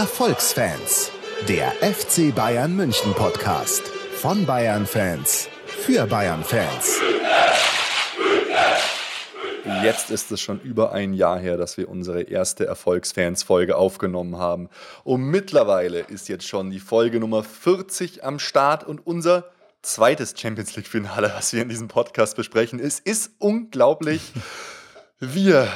[0.00, 1.12] Erfolgsfans,
[1.46, 6.98] der FC Bayern München Podcast von Bayern Fans für Bayern Fans.
[9.82, 14.70] Jetzt ist es schon über ein Jahr her, dass wir unsere erste Erfolgsfans-Folge aufgenommen haben.
[15.04, 19.50] Und mittlerweile ist jetzt schon die Folge Nummer 40 am Start und unser
[19.82, 22.80] zweites Champions League-Finale, was wir in diesem Podcast besprechen.
[22.80, 24.32] Es ist unglaublich.
[25.18, 25.68] Wir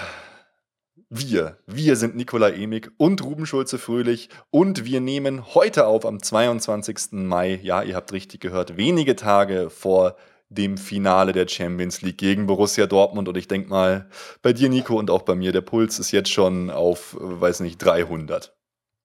[1.10, 7.12] wir, wir sind Nikola Emig und Ruben Schulze-Fröhlich und wir nehmen heute auf am 22.
[7.12, 10.16] Mai, ja, ihr habt richtig gehört, wenige Tage vor
[10.48, 14.08] dem Finale der Champions League gegen Borussia Dortmund und ich denke mal,
[14.42, 17.78] bei dir Nico und auch bei mir, der Puls ist jetzt schon auf, weiß nicht,
[17.78, 18.54] 300.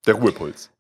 [0.06, 0.72] Der Ruhepuls.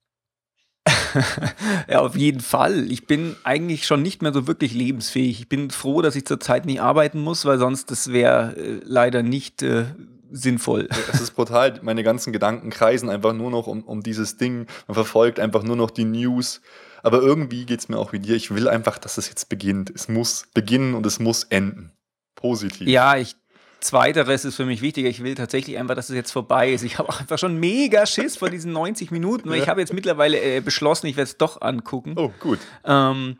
[1.89, 2.91] ja, auf jeden Fall.
[2.91, 5.39] Ich bin eigentlich schon nicht mehr so wirklich lebensfähig.
[5.39, 9.23] Ich bin froh, dass ich zurzeit nicht arbeiten muss, weil sonst das wäre äh, leider
[9.23, 9.85] nicht äh,
[10.31, 10.89] sinnvoll.
[11.11, 11.80] Es ist brutal.
[11.81, 14.67] Meine ganzen Gedanken kreisen einfach nur noch um, um dieses Ding.
[14.88, 16.61] Man verfolgt einfach nur noch die News.
[17.03, 18.35] Aber irgendwie geht es mir auch wie dir.
[18.35, 19.89] Ich will einfach, dass es jetzt beginnt.
[19.89, 21.91] Es muss beginnen und es muss enden.
[22.35, 22.88] Positiv.
[22.88, 23.35] Ja, ich.
[23.81, 25.07] Zweiteres ist für mich wichtiger.
[25.07, 26.83] Ich will tatsächlich einfach, dass es jetzt vorbei ist.
[26.83, 29.53] Ich habe auch einfach schon mega Schiss vor diesen 90 Minuten.
[29.53, 32.16] Ich habe jetzt mittlerweile äh, beschlossen, ich werde es doch angucken.
[32.17, 32.59] Oh, gut.
[32.83, 33.38] Ähm,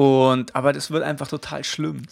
[0.00, 2.04] und, aber das wird einfach total schlimm.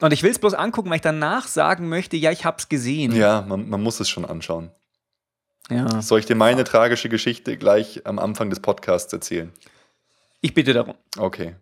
[0.00, 2.68] Und ich will es bloß angucken, weil ich danach sagen möchte, ja, ich habe es
[2.68, 3.14] gesehen.
[3.14, 4.72] Ja, man, man, muss es schon anschauen.
[5.70, 6.02] Ja.
[6.02, 9.52] Soll ich dir meine tragische Geschichte gleich am Anfang des Podcasts erzählen?
[10.40, 10.96] Ich bitte darum.
[11.16, 11.54] Okay.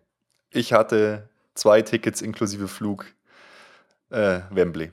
[0.49, 3.05] Ich hatte zwei Tickets inklusive Flug
[4.09, 4.91] äh, Wembley.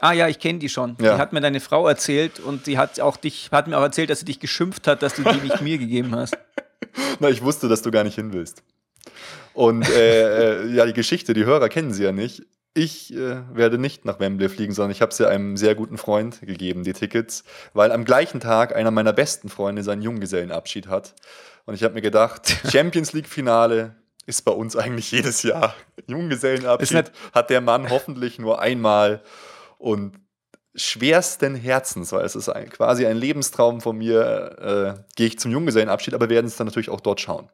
[0.00, 0.98] Ah ja, ich kenne die schon.
[1.00, 1.14] Ja.
[1.14, 4.10] Die hat mir deine Frau erzählt und die hat auch dich, hat mir auch erzählt,
[4.10, 6.36] dass sie dich geschimpft hat, dass du die nicht mir gegeben hast.
[7.18, 8.62] Na, ich wusste, dass du gar nicht hin willst.
[9.56, 12.42] Und äh, äh, ja, die Geschichte, die Hörer kennen sie ja nicht.
[12.74, 16.42] Ich äh, werde nicht nach Wembley fliegen, sondern ich habe sie einem sehr guten Freund
[16.42, 17.42] gegeben, die Tickets,
[17.72, 21.14] weil am gleichen Tag einer meiner besten Freunde seinen Junggesellenabschied hat.
[21.64, 25.74] Und ich habe mir gedacht, Champions League-Finale ist bei uns eigentlich jedes Jahr.
[26.06, 29.22] Junggesellenabschied hat der Mann hoffentlich nur einmal.
[29.78, 30.20] Und
[30.74, 35.50] schwersten Herzens, weil es ist ein, quasi ein Lebenstraum von mir, äh, gehe ich zum
[35.50, 37.48] Junggesellenabschied, aber werden es dann natürlich auch dort schauen.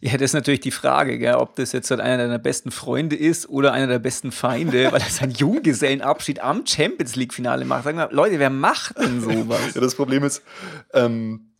[0.00, 3.16] Ja, das ist natürlich die Frage, gell, ob das jetzt halt einer deiner besten Freunde
[3.16, 7.84] ist oder einer der besten Feinde, weil er seinen Junggesellenabschied am Champions League-Finale macht.
[7.84, 9.74] Sagen wir, Leute, wer macht denn sowas?
[9.74, 10.42] ja, das Problem ist,
[10.92, 11.52] ähm,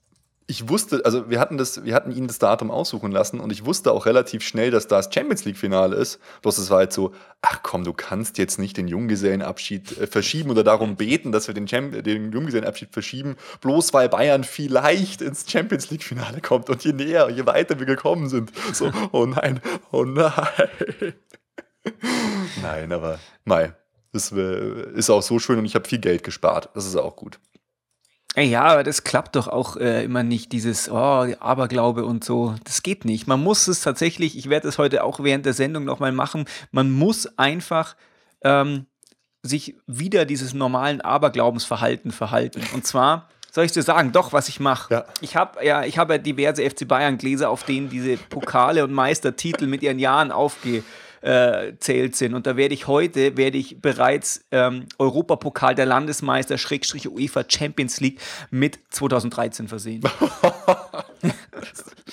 [0.48, 3.64] ich wusste, also wir hatten das, wir hatten ihn das Datum aussuchen lassen und ich
[3.64, 6.20] wusste auch relativ schnell, dass das Champions League Finale ist.
[6.42, 7.12] Bloß es war halt so,
[7.42, 11.54] ach komm, du kannst jetzt nicht den Junggesellenabschied äh, verschieben oder darum beten, dass wir
[11.54, 16.92] den, den Junggesellenabschied verschieben, bloß weil Bayern vielleicht ins Champions League Finale kommt und je
[16.92, 21.14] näher, je weiter wir gekommen sind, so, oh nein, oh nein.
[22.62, 23.74] nein, aber Mai,
[24.12, 26.70] das äh, ist auch so schön und ich habe viel Geld gespart.
[26.74, 27.40] Das ist auch gut.
[28.38, 30.94] Ja, aber das klappt doch auch äh, immer nicht, dieses oh,
[31.40, 32.54] Aberglaube und so.
[32.64, 33.26] Das geht nicht.
[33.26, 36.90] Man muss es tatsächlich, ich werde es heute auch während der Sendung nochmal machen, man
[36.90, 37.96] muss einfach
[38.42, 38.84] ähm,
[39.42, 42.62] sich wieder dieses normalen Aberglaubensverhalten verhalten.
[42.74, 44.92] Und zwar, soll ich dir sagen, doch, was ich mache.
[44.92, 45.04] Ja.
[45.22, 48.92] Ich habe ja, ich hab ja diverse FC Bayern Gläser, auf denen diese Pokale und
[48.92, 50.84] Meistertitel mit ihren Jahren aufgehen
[51.80, 52.34] zählt sind.
[52.34, 58.00] Und da werde ich heute, werde ich bereits ähm, Europapokal der Landesmeister Schrägstrich UEFA Champions
[58.00, 58.20] League
[58.50, 60.02] mit 2013 versehen.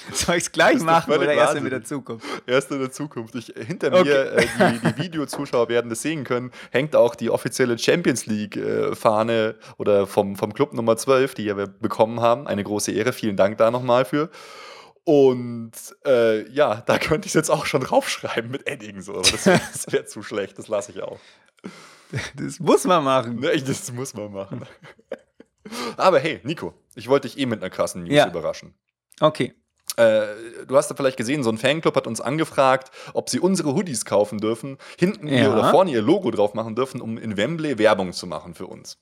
[0.13, 2.25] Soll ich es gleich machen oder erst in der Zukunft?
[2.45, 3.35] Erst in der Zukunft.
[3.35, 4.03] Ich, hinter okay.
[4.03, 9.55] mir, äh, die, die Videozuschauer werden das sehen können, hängt auch die offizielle Champions League-Fahne
[9.59, 12.47] äh, oder vom, vom Club Nummer 12, die wir bekommen haben.
[12.47, 13.13] Eine große Ehre.
[13.13, 14.29] Vielen Dank da nochmal für.
[15.05, 15.71] Und
[16.05, 19.13] äh, ja, da könnte ich es jetzt auch schon draufschreiben mit Edding so.
[19.13, 19.45] Aber das,
[19.91, 21.19] wäre zu schlecht, das lasse ich auch.
[22.35, 23.39] Das muss man machen.
[23.39, 24.65] Ne, das muss man machen.
[25.97, 28.27] Aber hey, Nico, ich wollte dich eh mit einer krassen News Ja.
[28.27, 28.73] überraschen.
[29.19, 29.53] Okay.
[29.95, 30.25] Äh,
[30.67, 34.05] du hast ja vielleicht gesehen, so ein Fanclub hat uns angefragt, ob sie unsere Hoodies
[34.05, 35.53] kaufen dürfen, hinten ihr Ja.
[35.53, 38.99] oder vorne ihr Logo drauf machen dürfen, um in Wembley Werbung zu machen für uns.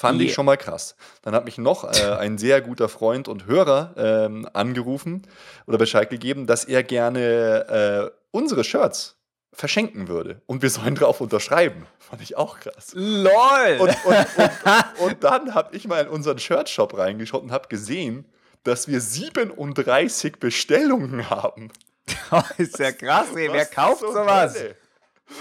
[0.00, 0.34] Fand ich Yeah.
[0.34, 0.96] schon mal krass.
[1.20, 5.26] Dann hat mich noch äh, ein sehr guter Freund und Hörer ähm, angerufen
[5.66, 9.16] oder Bescheid gegeben, dass er gerne äh, unsere Shirts
[9.52, 11.86] verschenken würde und wir sollen drauf unterschreiben.
[11.98, 12.92] Fand ich auch krass.
[12.94, 13.76] LOL!
[13.78, 18.24] Und, und, und, und dann habe ich mal in unseren Shirt-Shop reingeschaut und habe gesehen,
[18.64, 21.70] dass wir 37 Bestellungen haben.
[22.56, 23.52] ist ja krass, ey.
[23.52, 24.54] Wer kauft sowas?
[24.54, 24.76] Hölle?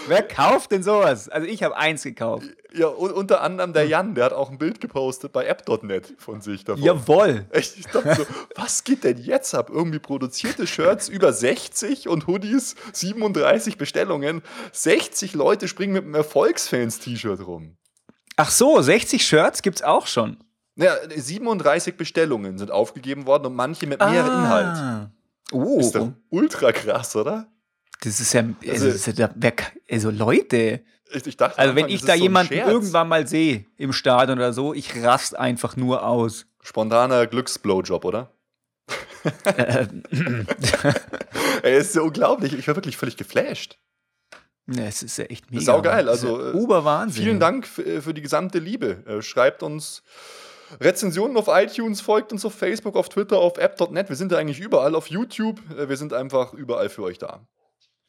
[0.07, 1.30] Wer kauft denn sowas?
[1.30, 2.47] Also ich habe eins gekauft.
[2.74, 6.41] Ja, und unter anderem der Jan, der hat auch ein Bild gepostet bei app.net von
[6.41, 6.83] sich davon.
[6.83, 7.45] Jawohl.
[7.50, 8.25] Echt, ich dachte so,
[8.56, 9.69] was geht denn jetzt ab?
[9.71, 14.41] Irgendwie produzierte Shirts über 60 und Hoodies 37 Bestellungen.
[14.71, 17.77] 60 Leute springen mit einem Erfolgsfans-T-Shirt rum.
[18.36, 20.38] Ach so, 60 Shirts gibt's auch schon.
[20.75, 25.09] Naja, 37 Bestellungen sind aufgegeben worden und manche mit mehr Inhalt.
[25.51, 27.47] Oh, Ist doch ultra krass, oder?
[28.01, 29.54] Das ist ja, also, Also- ist ja wer,
[29.90, 30.81] also Leute,
[31.12, 34.38] Ich, ich dachte, also wenn Anfang, ich da so jemanden irgendwann mal sehe im Stadion
[34.38, 36.46] oder so, ich rast einfach nur aus.
[36.62, 38.31] Spontaner Glücksblowjob, oder?
[39.46, 39.88] äh,
[41.63, 42.54] Ey, ist ja unglaublich.
[42.57, 43.78] Ich war wirklich völlig geflasht.
[44.68, 45.63] ja, es ist ja echt mega.
[45.63, 47.24] Saugeil, also, ja äh, Oberwahnsinn.
[47.24, 49.04] Vielen Dank für, für die gesamte Liebe.
[49.07, 50.04] Äh, Schreibt uns
[50.80, 54.10] Rezensionen auf iTunes, folgt uns auf Facebook, auf Twitter, auf app.net.
[54.10, 55.60] Wir sind da eigentlich überall, auf YouTube.
[55.78, 57.42] Äh, Wir sind einfach überall für euch da.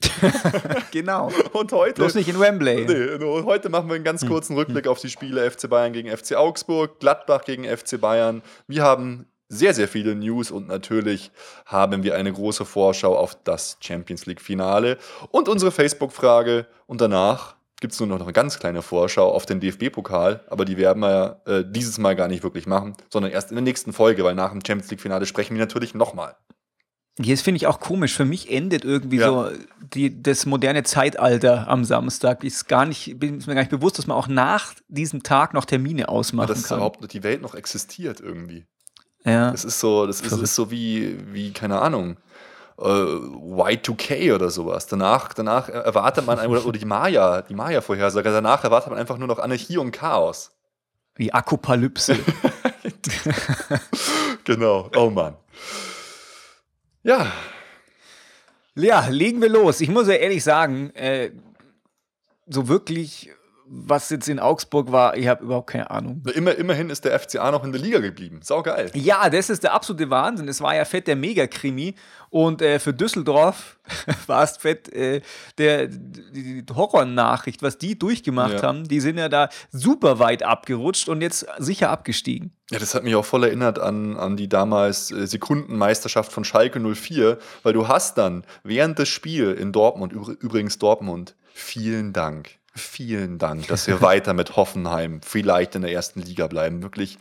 [0.91, 1.31] Genau.
[1.53, 1.95] Und heute.
[1.95, 2.85] Bloß nicht in Wembley.
[2.87, 6.35] Nee, heute machen wir einen ganz kurzen Rückblick auf die Spiele FC Bayern gegen FC
[6.35, 8.43] Augsburg, Gladbach gegen FC Bayern.
[8.67, 11.33] Wir haben sehr, sehr viele News und natürlich
[11.67, 14.97] haben wir eine große Vorschau auf das Champions League-Finale
[15.31, 16.67] und unsere Facebook-Frage.
[16.87, 20.77] Und danach gibt es nur noch eine ganz kleine Vorschau auf den DFB-Pokal, aber die
[20.77, 24.23] werden wir äh, dieses Mal gar nicht wirklich machen, sondern erst in der nächsten Folge,
[24.23, 26.37] weil nach dem Champions League-Finale sprechen wir natürlich nochmal.
[27.19, 28.15] Jetzt finde ich auch komisch.
[28.15, 29.27] Für mich endet irgendwie Ja.
[29.29, 29.51] so
[29.95, 32.45] die, das moderne Zeitalter am Samstag.
[32.45, 35.65] Ist gar nicht, bin mir gar nicht bewusst, dass man auch nach diesem Tag noch
[35.67, 36.79] Termine ausmachen Dass kann.
[36.79, 38.65] überhaupt die Welt noch existiert irgendwie.
[39.25, 39.51] ja.
[39.51, 42.17] Das ist so, das ist, ist so wie, wie, keine Ahnung,
[42.79, 44.87] äh, Y2K oder sowas.
[44.87, 49.29] Danach, danach erwartet man, oder, oder die Maya, die Maya-Vorhersage, danach erwartet man einfach nur
[49.29, 50.53] noch Anarchie und Chaos.
[51.17, 52.17] Wie Akopalypse.
[54.45, 55.35] Genau, oh Mann.
[57.03, 57.33] Ja,
[58.75, 59.81] ja, legen wir los.
[59.81, 61.33] Ich muss ja ehrlich sagen, äh,
[62.47, 63.31] so wirklich,
[63.73, 66.23] was jetzt in Augsburg war, ich habe überhaupt keine Ahnung.
[66.35, 68.41] immer, immerhin ist der FCA noch in der Liga geblieben.
[68.43, 68.91] Sau geil.
[68.95, 70.49] Ja, das ist der absolute Wahnsinn.
[70.49, 71.95] Es war ja fett der Megakrimi.
[72.31, 73.79] Und äh, für Düsseldorf
[74.27, 75.21] war es fett äh,
[75.59, 78.63] der, die, die Horrornachricht, was die durchgemacht Ja.
[78.63, 78.89] haben.
[78.89, 82.53] Die sind ja da super weit abgerutscht und jetzt sicher abgestiegen.
[82.73, 86.81] Ja, das hat mich auch voll erinnert an, an die damals äh, Sekundenmeisterschaft von Schalke
[86.81, 92.51] 04, weil du hast dann während des Spiels in Dortmund, übr- übrigens Dortmund, vielen Dank,
[92.75, 96.83] vielen Dank, dass wir weiter mit Hoffenheim vielleicht in der ersten Liga bleiben.
[96.83, 97.19] Wirklich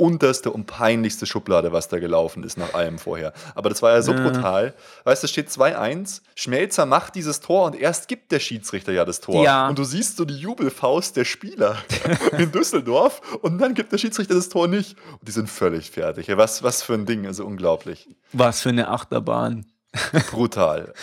[0.00, 3.34] unterste und peinlichste Schublade, was da gelaufen ist nach allem vorher.
[3.54, 4.74] Aber das war ja so brutal.
[5.04, 9.04] Weißt du, es steht 2-1, Schmelzer macht dieses Tor und erst gibt der Schiedsrichter ja
[9.04, 9.44] das Tor.
[9.44, 9.68] Ja.
[9.68, 11.76] Und du siehst so die Jubelfaust der Spieler
[12.38, 14.96] in Düsseldorf und dann gibt der Schiedsrichter das Tor nicht.
[15.12, 16.28] Und die sind völlig fertig.
[16.28, 18.08] Ja, Was, was für ein Ding, also unglaublich.
[18.32, 19.66] Was für eine Achterbahn.
[20.30, 20.94] Brutal.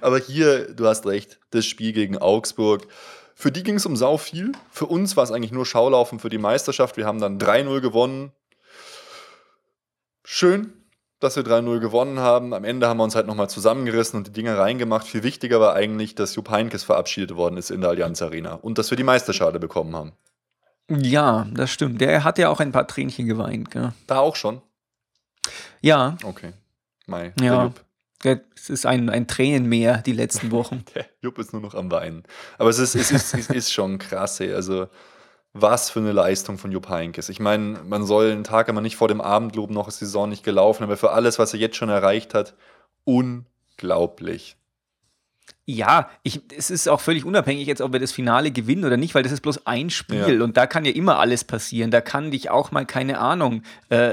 [0.00, 2.86] Aber hier, du hast recht, das Spiel gegen Augsburg.
[3.34, 4.52] Für die ging es um sau viel.
[4.70, 6.96] Für uns war es eigentlich nur Schaulaufen für die Meisterschaft.
[6.96, 8.32] Wir haben dann 3-0 gewonnen.
[10.24, 10.72] Schön,
[11.20, 12.54] dass wir 3-0 gewonnen haben.
[12.54, 15.06] Am Ende haben wir uns halt nochmal zusammengerissen und die Dinger reingemacht.
[15.06, 18.78] Viel wichtiger war eigentlich, dass Jupp Heynckes verabschiedet worden ist in der Allianz Arena und
[18.78, 20.12] dass wir die Meisterschale bekommen haben.
[20.88, 22.00] Ja, das stimmt.
[22.00, 23.70] Der hat ja auch ein paar Tränchen geweint.
[23.70, 23.92] Gell?
[24.06, 24.62] Da auch schon.
[25.80, 26.52] Ja, Okay.
[27.06, 27.32] Mai.
[27.40, 27.64] Ja.
[27.64, 27.85] Jupp.
[28.54, 30.84] Es ist ein, ein Tränenmeer die letzten Wochen.
[30.94, 32.24] Der Jupp ist nur noch am Weinen.
[32.58, 34.52] Aber es ist, es ist, es ist schon krass, ey.
[34.52, 34.88] Also,
[35.52, 37.28] was für eine Leistung von Jupp Heynckes.
[37.30, 40.04] Ich meine, man soll einen Tag immer nicht vor dem Abend loben, noch ist die
[40.04, 42.54] Saison nicht gelaufen, aber für alles, was er jetzt schon erreicht hat,
[43.04, 44.56] unglaublich.
[45.64, 49.14] Ja, ich, es ist auch völlig unabhängig jetzt, ob wir das Finale gewinnen oder nicht,
[49.14, 50.44] weil das ist bloß ein Spiel Ja.
[50.44, 51.90] und da kann ja immer alles passieren.
[51.90, 54.12] Da kann dich auch mal, keine Ahnung, äh,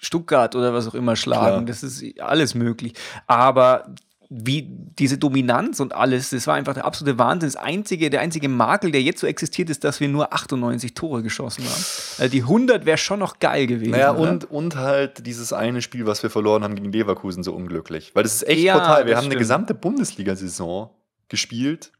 [0.00, 1.64] Stuttgart oder was auch immer schlagen.
[1.64, 1.64] Klar.
[1.64, 2.94] Das ist alles möglich.
[3.26, 3.94] Aber
[4.30, 7.48] wie diese Dominanz und alles, das war einfach der absolute Wahnsinn.
[7.48, 11.22] Das einzige, der einzige Makel, der jetzt so existiert, ist, dass wir nur 98 Tore
[11.22, 11.84] geschossen haben.
[12.18, 13.92] Also die 100 wäre schon noch geil gewesen.
[13.92, 14.30] Naja, oder?
[14.32, 18.10] und, und halt dieses eine Spiel, was wir verloren haben gegen Leverkusen, so unglücklich.
[18.14, 19.06] Weil das ist echt Ja, brutal.
[19.06, 19.40] Wir haben eine stimmt.
[19.40, 20.90] gesamte Bundesliga-Saison
[21.28, 21.92] gespielt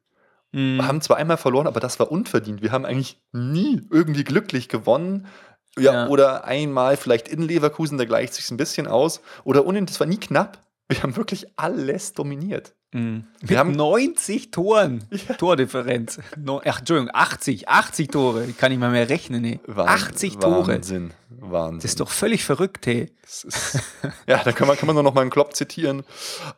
[0.51, 0.87] Mhm.
[0.87, 2.63] haben zwar einmal verloren, aber das war unverdient.
[2.63, 5.27] Wir haben eigentlich nie irgendwie glücklich gewonnen.
[5.77, 6.07] Ja, Ja.
[6.09, 9.21] oder einmal vielleicht in Leverkusen, da gleicht sich ein bisschen aus.
[9.45, 10.59] Oder unten, das war nie knapp.
[10.89, 12.75] Wir haben wirklich alles dominiert.
[12.93, 13.25] Mhm.
[13.41, 15.05] Wir Mit haben- 90 Toren.
[15.39, 16.19] Tordifferenz.
[16.39, 17.69] No, ach, Entschuldigung, 80.
[17.69, 18.47] 80 Tore.
[18.47, 19.61] Ich kann nicht mal mehr rechnen, ey.
[19.67, 20.69] Wahn- 80 Tore.
[20.73, 21.11] Wahnsinn.
[21.29, 21.81] Wahnsinn.
[21.81, 23.13] Das ist doch völlig verrückt, hey.
[23.23, 23.79] Ist,
[24.27, 26.03] ja, da kann man, kann man nur noch mal einen Klopp zitieren.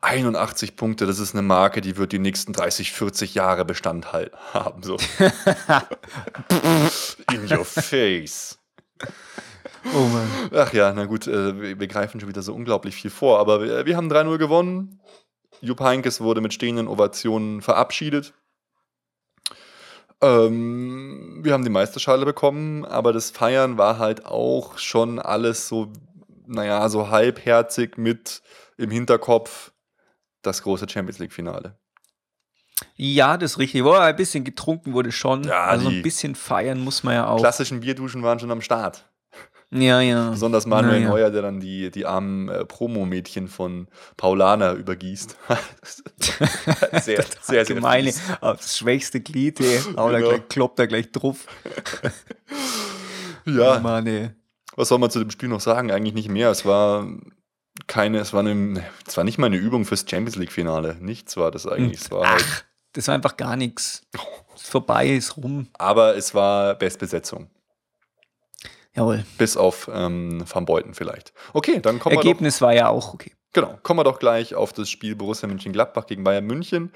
[0.02, 4.32] 81 Punkte, das ist eine Marke, die wird die nächsten 30, 40 Jahre Bestand halt
[4.54, 4.84] haben.
[4.84, 4.96] So.
[7.32, 8.56] In your face.
[9.95, 10.28] Oh Mann.
[10.54, 13.97] Ach ja, na gut, äh, wir, greifen schon wieder so unglaublich viel vor, aber wir,
[13.97, 15.00] haben 3-0 gewonnen.
[15.61, 18.35] Jupp Heynckes wurde mit stehenden Ovationen verabschiedet.
[20.23, 25.92] Ähm, wir haben die Meisterschale bekommen, aber das Feiern war halt auch schon alles so,
[26.47, 28.42] naja, so halbherzig mit
[28.76, 29.73] im Hinterkopf
[30.42, 31.79] das große Champions League-Finale.
[32.96, 33.82] Ja, das ist richtig.
[33.82, 35.44] Boah, ein bisschen getrunken wurde schon.
[35.44, 37.38] Ja, also ein bisschen feiern muss man ja auch.
[37.38, 39.06] Klassischen Bierduschen waren schon am Start.
[39.72, 40.30] Ja, ja.
[40.30, 41.08] Besonders Manuel Ja.
[41.10, 45.37] Neuer, der dann die, die armen äh, Promo-Mädchen von Paulana übergießt.
[46.22, 49.78] sehr, sehr, sehr Gemeine, aufs schwächste Glied, ey.
[49.94, 50.28] Da Genau.
[50.28, 51.46] gleich, kloppt da gleich drauf.
[53.46, 54.30] Ja, Mann, ey.
[54.76, 55.90] was soll man zu dem Spiel noch sagen?
[55.90, 56.50] Eigentlich nicht mehr.
[56.50, 57.06] Es war
[57.87, 60.96] keine, es war, eine, es war nicht mal eine Übung fürs Champions League-Finale.
[61.00, 62.00] Nichts war das eigentlich.
[62.02, 64.02] Es war halt, Ach, das war einfach gar nichts.
[64.54, 65.68] Ist vorbei, ist rum.
[65.78, 67.49] aber es war Bestbesetzung.
[68.94, 69.25] Jawohl.
[69.38, 71.32] Bis auf ähm, Van Beuten vielleicht.
[71.54, 73.32] Okay, dann kommen wir doch Ergebnis war ja auch okay.
[73.52, 76.92] Genau, kommen wir doch gleich auf das Spiel Borussia Mönchengladbach gegen Bayern München,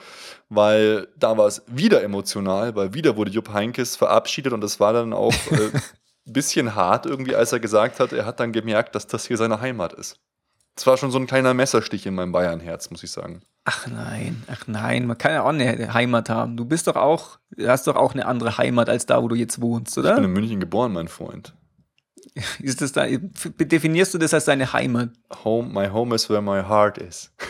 [0.49, 4.93] weil da war es wieder emotional, weil wieder wurde Jupp Heynckes verabschiedet und das war
[4.93, 5.83] dann auch äh, ein
[6.33, 9.61] bisschen hart irgendwie, als er gesagt hat, er hat dann gemerkt, dass das hier seine
[9.61, 10.21] Heimat ist.
[10.77, 13.43] Es war schon so ein kleiner Messerstich in meinem Bayernherz, muss ich sagen.
[13.65, 16.57] Ach nein, ach nein, man kann ja auch eine Heimat haben.
[16.57, 19.37] Du bist doch auch, du hast doch auch eine andere Heimat als da, wo du
[19.37, 20.23] jetzt wohnst, Ich bin oder?
[20.23, 21.55] in München geboren, mein Freund.
[22.59, 25.11] Ist das da, definierst du das als deine Heimat?
[25.45, 27.31] Home, my home is where my heart is.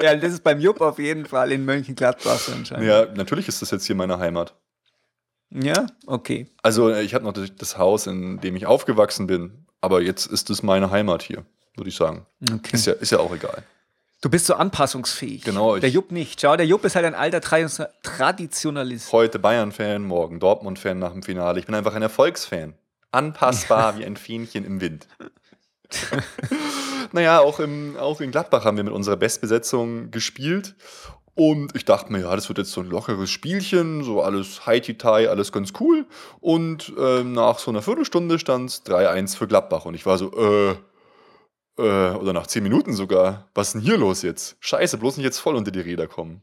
[0.00, 2.86] Ja, das ist beim Jupp auf jeden Fall in Mönchengladbach anscheinend.
[2.86, 4.54] Ja, natürlich ist das jetzt hier meine Heimat.
[5.50, 6.46] Ja, okay.
[6.62, 10.50] Also äh, ich habe noch das- Haus, in dem ich aufgewachsen bin, aber jetzt ist
[10.50, 11.44] es meine Heimat hier,
[11.76, 12.26] würde ich sagen.
[12.52, 12.70] okay.
[12.76, 13.62] Ist ja, ist ja auch egal.
[14.20, 15.44] Du bist so anpassungsfähig.
[15.44, 16.40] Genau, ich- Der Jupp nicht.
[16.40, 17.58] Schau, der Jupp ist halt ein alter Tra
[18.02, 19.12] Traditionalist.
[19.12, 21.60] Heute Bayern-Fan, morgen Dortmund-Fan nach dem Finale.
[21.60, 22.74] Ich bin einfach ein Erfolgsfan.
[23.12, 25.06] Anpassbar wie ein Fähnchen im Wind.
[27.12, 30.74] naja, auch, im, auch in Gladbach haben wir mit unserer Bestbesetzung gespielt.
[31.38, 35.28] Und ich dachte mir, ja, das wird jetzt so ein lockeres Spielchen, so alles High-Tie,
[35.28, 36.04] alles ganz cool.
[36.40, 39.84] Und ähm, nach so einer Viertelstunde stand es 3-1 für Gladbach.
[39.84, 40.70] Und ich war so, äh,
[41.80, 44.56] äh, oder nach 10 Minuten sogar, was ist denn hier los jetzt?
[44.58, 46.42] Scheiße, bloß nicht jetzt voll unter die Räder kommen.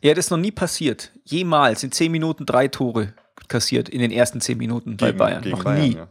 [0.00, 1.12] Ja, das ist noch nie passiert.
[1.22, 3.14] Jemals in zehn Minuten drei Tore
[3.46, 5.42] kassiert in den ersten zehn Minuten bei Bayern.
[5.42, 5.94] gegen noch Bayern, nie.
[5.94, 6.08] ja.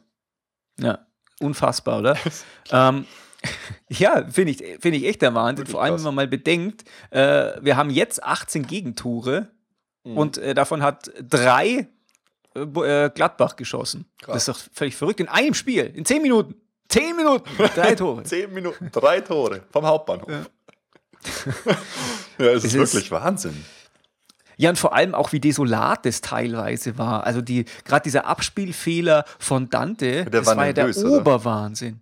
[0.80, 1.08] Ja,
[1.42, 2.18] unfassbar, oder?
[2.72, 3.06] ähm,
[3.90, 5.68] ja, finde ich, find ich echt der Wahnsinn.
[5.68, 6.02] Vor allem, krass.
[6.02, 9.50] wenn man mal bedenkt, äh, wir haben jetzt 18 Gegentore
[10.06, 10.18] Mhm.
[10.18, 11.88] und äh, davon hat drei
[12.56, 14.06] äh, äh, Gladbach geschossen.
[14.22, 14.34] Krass.
[14.34, 15.22] Das ist doch völlig verrückt.
[15.22, 16.56] In einem Spiel, in zehn Minuten.
[16.90, 18.24] Zehn Minuten, drei Tore.
[18.24, 20.28] Zehn Minuten, drei Tore vom Hauptbahnhof.
[22.38, 23.64] Ja, es ist Es ist- wirklich Wahnsinn.
[24.56, 27.24] Ja, und vor allem auch, wie desolat das teilweise war.
[27.26, 30.96] Also die, gerade dieser Abspielfehler von Dante, Der das war war, ja der?
[30.96, 32.02] Oberwahnsinn.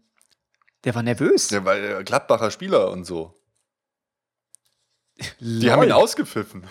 [0.83, 1.49] Der war nervös.
[1.49, 3.33] Ja, weil äh, Gladbacher Spieler und so.
[5.39, 5.71] Die Lol.
[5.71, 6.63] haben ihn ausgepfiffen.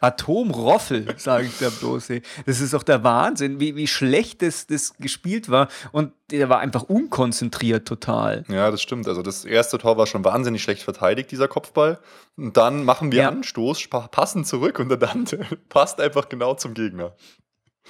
[0.00, 2.10] Atomroffel, sage ich da bloß.
[2.10, 2.22] Ey.
[2.44, 5.68] Das ist doch der Wahnsinn, wie, wie schlecht das, das gespielt war.
[5.92, 8.44] Und der war einfach unkonzentriert total.
[8.48, 9.08] Ja, das stimmt.
[9.08, 11.98] Also das erste Tor war schon wahnsinnig schlecht verteidigt, dieser Kopfball.
[12.36, 13.28] Und dann machen wir Ja.
[13.28, 15.38] Anstoß, passen zurück und der Dante
[15.70, 17.16] passt einfach genau zum Gegner.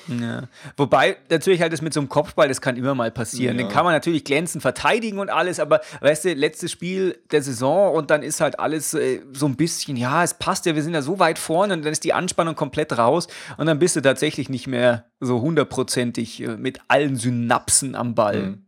[0.08, 0.48] Ja.
[0.76, 3.58] Wobei natürlich halt das mit so einem Kopfball, das kann immer mal passieren.
[3.58, 3.64] Ja.
[3.64, 7.94] Den kann man natürlich glänzend verteidigen und alles, aber weißt du, letztes Spiel der Saison
[7.94, 10.94] und dann ist halt alles äh, so ein bisschen, ja, es passt ja, wir sind
[10.94, 14.00] ja so weit vorne und dann ist die Anspannung komplett raus und dann bist du
[14.00, 18.42] tatsächlich nicht mehr so hundertprozentig äh, mit allen Synapsen am Ball.
[18.42, 18.66] Mhm.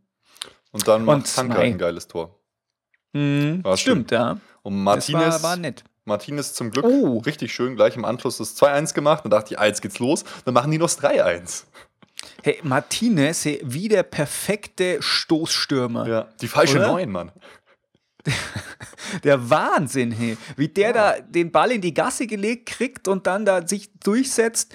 [0.71, 1.57] Und dann macht mei.
[1.57, 2.39] ein geiles Tor.
[3.13, 3.63] Mhm.
[3.63, 4.37] War Stimmt, ja.
[4.63, 5.83] Und Martinez, war, war nett.
[6.07, 7.19] Martinez zum Glück Oh.
[7.19, 9.23] richtig schön gleich im Anschluss das 2-1 gemacht.
[9.25, 10.23] Dann dachte ich, ah, jetzt geht's los.
[10.45, 11.65] Dann machen die noch das 3-1.
[12.43, 16.07] Hey, Martinez, hey, wie der perfekte Stoßstürmer.
[16.07, 16.87] Ja, die falsche Oder?
[16.87, 17.31] Neun, Mann.
[19.23, 20.37] Der Wahnsinn, hey.
[20.57, 24.73] Wie der da den Ball in die Gasse gelegt kriegt und dann da sich durchsetzt.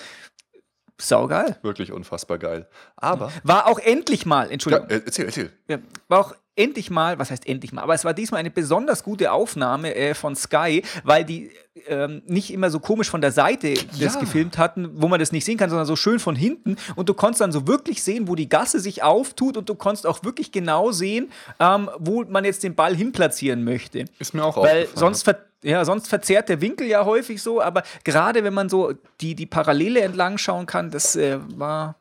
[0.98, 1.58] Saugeil.
[1.62, 2.68] Wirklich unfassbar geil.
[2.96, 5.52] Aber, War auch endlich mal, ja, Entschuldigung, äh, erzähl, erzähl.
[5.68, 9.02] ja, war auch endlich mal, was heißt endlich mal, aber es war diesmal eine besonders
[9.02, 11.50] gute Aufnahme äh, von Sky, weil die
[11.86, 14.20] ähm, nicht immer so komisch von der Seite das Ja.
[14.20, 16.76] gefilmt hatten, wo man das nicht sehen kann, sondern so schön von hinten.
[16.94, 20.06] Und du konntest dann so wirklich sehen, wo die Gasse sich auftut und du konntest
[20.06, 24.04] auch wirklich genau sehen, ähm, wo man jetzt den Ball hinplatzieren möchte.
[24.18, 25.14] Ist mir auch Weil aufgefallen.
[25.14, 28.92] sonst, ja, sonst verzerrt der Winkel ja häufig so, aber gerade wenn man so
[29.22, 31.96] die, die Parallele entlang schauen kann, das äh, war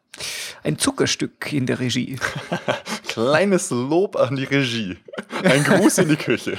[0.63, 2.19] ein Zuckerstück in der Regie.
[3.11, 4.97] Kleines Lob an die Regie.
[5.43, 6.57] Ein Gruß in die Küche.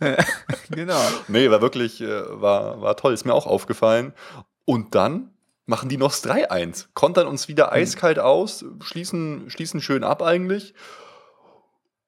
[0.70, 1.00] genau.
[1.28, 4.12] Nee, war wirklich, äh, war, war toll, ist mir auch aufgefallen.
[4.64, 5.30] Und dann
[5.66, 6.86] machen die noch das 3-1.
[6.94, 10.74] Kontern uns wieder eiskalt aus, schließen, schließen schön ab eigentlich.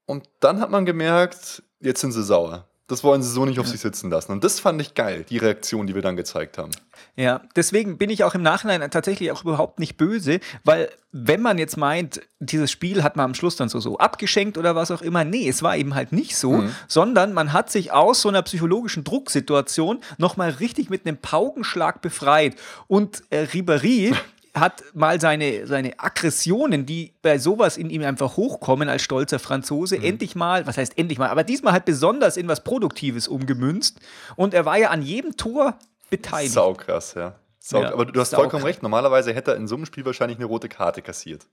[0.06, 2.69] Und dann hat man gemerkt, jetzt sind sie sauer.
[2.90, 4.32] Das wollen sie so nicht auf sich sitzen lassen.
[4.32, 6.72] Und das fand ich geil, die Reaktion, die wir dann gezeigt haben.
[7.14, 11.58] Ja, deswegen bin ich auch im Nachhinein tatsächlich auch überhaupt nicht böse, weil wenn man
[11.58, 15.02] jetzt meint, dieses Spiel hat man am Schluss dann so, so abgeschenkt oder was auch
[15.02, 18.42] immer, nee, es war eben halt nicht so, sondern man hat sich aus so einer
[18.42, 22.56] psychologischen Drucksituation nochmal richtig mit einem Paukenschlag befreit.
[22.88, 24.16] Und äh, Ribéry
[24.60, 29.98] hat mal seine, seine Aggressionen, die bei sowas in ihm einfach hochkommen als stolzer Franzose,
[29.98, 30.04] Mhm.
[30.04, 33.98] endlich mal, was heißt endlich mal, aber diesmal halt besonders in was Produktives umgemünzt.
[34.36, 35.78] Und er war ja an jedem Tor
[36.10, 36.52] beteiligt.
[36.52, 37.34] Saukrass, ja.
[37.58, 38.82] Sau Ja, aber du hast vollkommen recht.
[38.82, 41.46] Normalerweise hätte er in so einem Spiel wahrscheinlich eine rote Karte kassiert.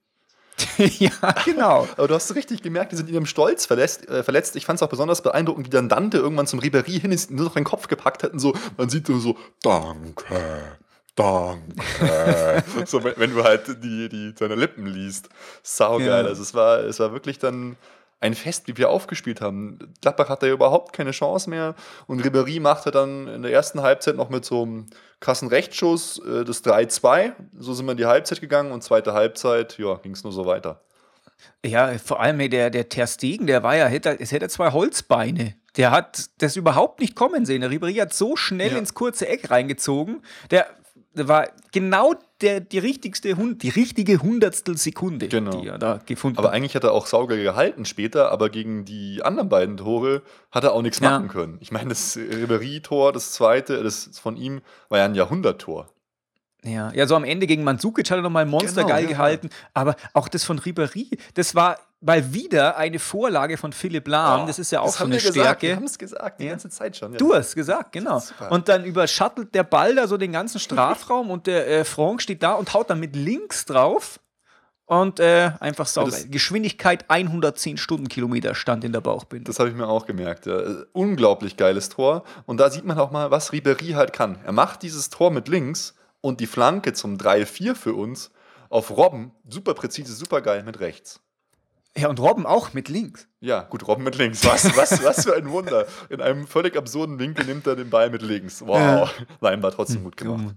[0.77, 1.11] ja,
[1.45, 1.87] genau.
[1.97, 4.09] Aber du hast richtig gemerkt, die sind in ihrem Stolz verletzt.
[4.09, 4.55] Äh, verletzt.
[4.55, 7.45] Ich fand es auch besonders beeindruckend, wie dann Dante irgendwann zum Ribéry hin ist, nur
[7.45, 10.79] noch den Kopf gepackt hat und so, man sieht nur so, danke,
[11.17, 12.63] danke.
[12.85, 15.29] so, wenn, du halt die, die, seine Lippen liest.
[15.63, 16.07] Saugeil.
[16.07, 16.15] Ja.
[16.29, 17.75] Also es war, es war wirklich dann
[18.19, 19.77] ein Fest, wie wir aufgespielt haben.
[20.01, 21.75] Gladbach hatte ja überhaupt keine Chance mehr
[22.07, 24.87] und Ribéry machte dann in der ersten Halbzeit noch mit so einem
[25.19, 27.33] krassen Rechtsschuss äh, das 3-2.
[27.59, 30.45] So sind wir in die Halbzeit gegangen und zweite Halbzeit, ja, ging es nur so
[30.45, 30.81] weiter.
[31.63, 35.55] Ja, vor allem der, der Ter Stegen, der war ja, hätte, es hätte zwei Holzbeine.
[35.75, 37.61] Der hat das überhaupt nicht kommen sehen.
[37.61, 38.77] Der Ribéry hat so schnell Ja.
[38.79, 40.23] ins kurze Eck reingezogen.
[40.49, 40.65] Der
[41.27, 45.59] war genau der, die, richtigste, Hund- die richtige Hundertstel Sekunde, Genau.
[45.61, 46.55] die er da gefunden Aber hat.
[46.55, 50.21] eigentlich hat er auch sauger gehalten später, aber gegen die anderen beiden Tore
[50.51, 51.11] hat er auch nichts Ja.
[51.11, 51.57] machen können.
[51.61, 55.89] Ich meine, das Ribéry-Tor, das zweite, das von ihm, war ja ein Jahrhunderttor.
[56.63, 59.17] Ja, ja, so am Ende gegen Mandzukic hat er nochmal monstergeil Genau, ja.
[59.17, 59.49] gehalten.
[59.73, 64.45] Aber auch das von Ribéry, das war mal wieder eine Vorlage von Philipp Lahm.
[64.47, 65.67] das ist ja auch Oh, so haben eine wir gesagt, Stärke.
[65.67, 66.51] Wir haben es gesagt, die Ja.
[66.51, 67.11] ganze Zeit schon.
[67.13, 67.17] Ja.
[67.17, 68.21] Du hast gesagt, genau.
[68.49, 72.43] Und dann überschattelt der Ball da so den ganzen Strafraum und der äh, Franck steht
[72.43, 74.19] da und haut dann mit links drauf.
[74.89, 76.11] Und äh, einfach sauber.
[76.11, 79.43] das- Geschwindigkeit 110 Stundenkilometer stand in der Bauchbinde.
[79.51, 80.45] Das habe ich mir auch gemerkt.
[80.45, 80.61] Ja.
[80.93, 82.23] Unglaublich geiles Tor.
[82.45, 84.37] Und da sieht man auch mal, was Ribéry halt kann.
[84.45, 88.31] Er macht dieses Tor mit links und die Flanke zum 3-4 für uns
[88.69, 91.19] auf Robben, super präzise, super geil mit rechts.
[91.97, 93.27] Ja, und Robben auch mit links.
[93.39, 94.43] Ja, gut, Robben mit links.
[94.45, 95.85] Was, was, was für ein Wunder.
[96.09, 98.61] In einem völlig absurden Winkel nimmt er den Ball mit links.
[98.61, 98.77] Wow.
[98.77, 99.09] Ja.
[99.41, 100.55] Nein, war trotzdem gut gemacht.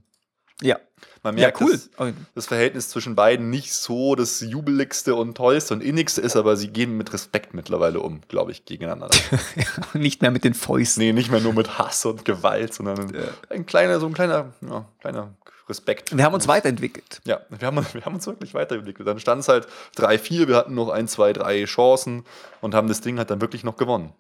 [0.63, 0.79] Ja.
[1.23, 1.73] Man Ja, merkt, cool.
[1.97, 6.57] dass das Verhältnis zwischen beiden nicht so das jubeligste und tollste und innigste ist, aber
[6.57, 9.09] sie gehen mit Respekt mittlerweile um, glaube ich, gegeneinander.
[9.95, 11.03] Nicht mehr mit den Fäusten.
[11.03, 13.13] nee, nicht mehr nur mit Hass und Gewalt, sondern
[13.49, 15.35] ein kleiner, so ein kleiner, ja, kleiner
[15.71, 16.17] Respekt.
[16.17, 17.21] Wir haben uns weiterentwickelt.
[17.25, 19.09] Ja, wir haben, wir haben uns wirklich weiterentwickelt.
[19.09, 22.25] Dann stand es halt 3-4, wir hatten noch ein, zwei, drei Chancen
[22.61, 24.13] und haben das Ding halt dann wirklich noch gewonnen.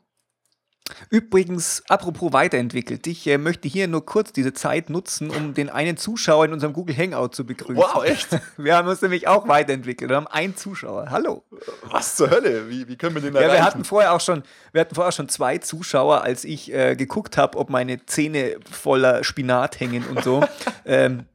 [1.08, 5.96] Übrigens, apropos weiterentwickelt, ich äh, möchte hier nur kurz diese Zeit nutzen, um den einen
[5.96, 7.76] Zuschauer in unserem Google Hangout zu begrüßen.
[7.76, 8.28] Wow, echt?
[8.56, 10.10] Wir haben uns nämlich auch weiterentwickelt.
[10.10, 11.10] Wir haben einen Zuschauer.
[11.10, 11.44] Hallo.
[11.82, 12.68] Was zur Hölle?
[12.68, 13.58] Wie, wie können wir den Ja, erreichen?
[13.58, 17.36] wir hatten vorher auch schon, wir hatten vorher schon zwei Zuschauer, als ich äh, geguckt
[17.36, 20.42] habe, ob meine Zähne voller Spinat hängen und so.
[20.84, 21.26] ähm,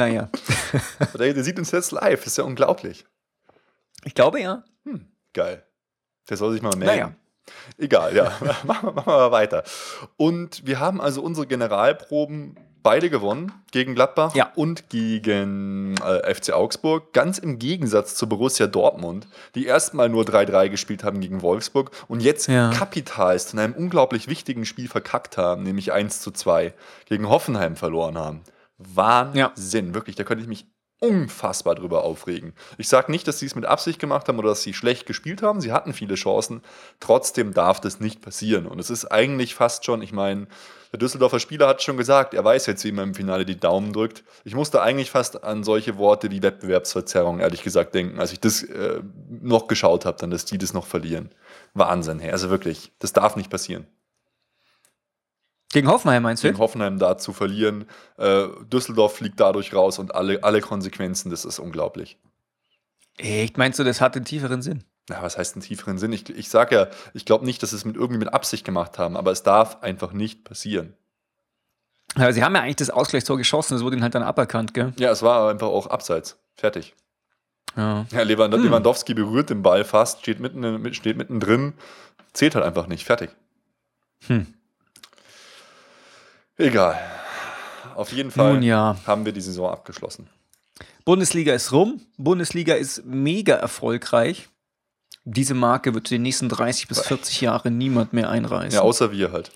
[0.00, 0.28] naja,
[1.18, 3.04] der, der sieht uns jetzt live, ist ja unglaublich.
[4.04, 4.64] ich glaube ja.
[5.32, 5.62] Geil.
[6.28, 6.86] Der soll sich mal melden.
[6.86, 7.12] Naja.
[7.78, 8.24] Egal, ja.
[8.64, 9.62] machen, wir, machen wir mal weiter.
[10.16, 14.52] Und wir haben also unsere Generalproben beide gewonnen gegen Gladbach Ja.
[14.56, 17.12] und gegen äh, FC Augsburg.
[17.12, 22.20] Ganz im Gegensatz zu Borussia Dortmund, die erstmal nur 3-3 gespielt haben gegen Wolfsburg und
[22.20, 22.70] jetzt Ja.
[22.70, 26.72] kapitalst in einem unglaublich wichtigen Spiel verkackt haben, nämlich 1-2
[27.04, 28.40] gegen Hoffenheim verloren haben.
[28.80, 30.66] Wahnsinn, wirklich, da könnte ich mich
[31.00, 32.52] unfassbar drüber aufregen.
[32.76, 35.42] Ich sage nicht, dass sie es mit Absicht gemacht haben oder dass sie schlecht gespielt
[35.42, 35.60] haben.
[35.60, 36.60] Sie hatten viele Chancen.
[37.00, 38.66] Trotzdem darf das nicht passieren.
[38.66, 40.46] Und es ist eigentlich fast schon, ich meine,
[40.92, 43.92] der Düsseldorfer Spieler hat schon gesagt, er weiß jetzt, wie man im Finale die Daumen
[43.92, 44.24] drückt.
[44.44, 48.62] Ich musste eigentlich fast an solche Worte wie Wettbewerbsverzerrung, ehrlich gesagt, denken, als ich das
[48.62, 51.30] äh, noch geschaut habe, dann, dass die das noch verlieren.
[51.72, 52.20] Wahnsinn.
[52.20, 53.86] Also wirklich, das darf nicht passieren
[55.72, 56.48] Gegen Hoffenheim meinst du?
[56.48, 57.86] gegen Hoffenheim da zu verlieren.
[58.18, 62.18] Äh, Düsseldorf fliegt dadurch raus und alle, alle Konsequenzen, das ist unglaublich.
[63.16, 64.84] Echt, meinst du, das hat den tieferen Sinn?
[65.08, 66.12] Na, was heißt einen tieferen Sinn?
[66.12, 68.98] Ich, ich sage ja, ich glaube nicht, dass sie es mit irgendwie mit Absicht gemacht
[68.98, 70.94] haben, aber es darf einfach nicht passieren.
[72.16, 74.92] Ja, sie haben ja eigentlich das Ausgleichstor geschossen, das wurde ihnen halt dann aberkannt, gell?
[74.98, 76.38] Ja, es war einfach auch abseits.
[76.56, 76.94] Fertig.
[77.76, 78.06] Ja.
[78.10, 81.74] Ja, Lewand Lewandowski berührt den Ball fast, steht, mitten, steht mittendrin,
[82.32, 83.04] zählt halt einfach nicht.
[83.04, 83.30] Fertig.
[84.26, 84.54] Hm.
[86.60, 86.98] Egal.
[87.94, 88.96] Auf jeden Fall ja.
[89.06, 90.28] haben wir die Saison abgeschlossen.
[91.04, 92.00] Bundesliga ist rum.
[92.18, 94.48] Bundesliga ist mega erfolgreich.
[95.24, 98.72] Diese Marke wird den nächsten 30 bis 40 Jahre niemand mehr einreißen.
[98.72, 99.50] Ja, außer wir halt.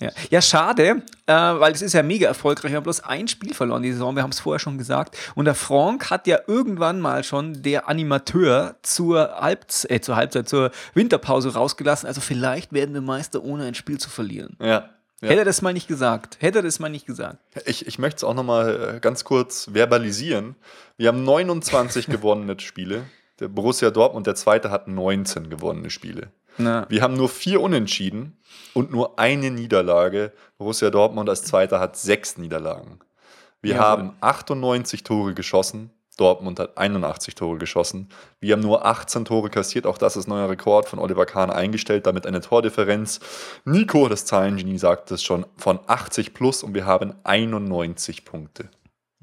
[0.00, 2.72] Ja, ja schade, äh, weil es ist ja mega erfolgreich.
[2.72, 5.16] Wir haben bloß ein Spiel verloren die Saison, wir haben es vorher schon gesagt.
[5.34, 10.48] Und der Franck hat ja irgendwann mal schon der Animateur zur, Halbz äh, zur Halbzeit,
[10.48, 12.08] zur Winterpause rausgelassen.
[12.08, 14.56] Also vielleicht werden wir Meister, ohne ein Spiel zu verlieren.
[14.60, 14.90] Ja.
[15.24, 15.30] Ja.
[15.30, 16.36] Hätte er das mal nicht gesagt.
[16.40, 17.38] Hätte er das mal nicht gesagt.
[17.66, 20.56] Ich, ich möchte es auch nochmal ganz kurz verbalisieren.
[20.96, 23.04] Wir haben 29 gewonnene Spiele.
[23.40, 26.30] Der Borussia Dortmund, der zweite, hat 19 gewonnene Spiele.
[26.56, 28.36] Na, Wir haben nur vier Unentschieden
[28.74, 30.32] und nur eine Niederlage.
[30.56, 33.00] Borussia Dortmund als Zweiter hat sechs Niederlagen.
[33.60, 33.84] Wir Jawohl.
[33.84, 38.08] haben 98 Tore geschossen, Dortmund hat 81 Tore geschossen.
[38.40, 39.86] Wir haben nur 18 Tore kassiert.
[39.86, 42.06] Auch das ist neuer Rekord von Oliver Kahn eingestellt.
[42.06, 43.20] Damit eine Tordifferenz.
[43.64, 48.70] Nico, das Zahlengenie, sagt es schon von 80 plus und wir haben 91 Punkte.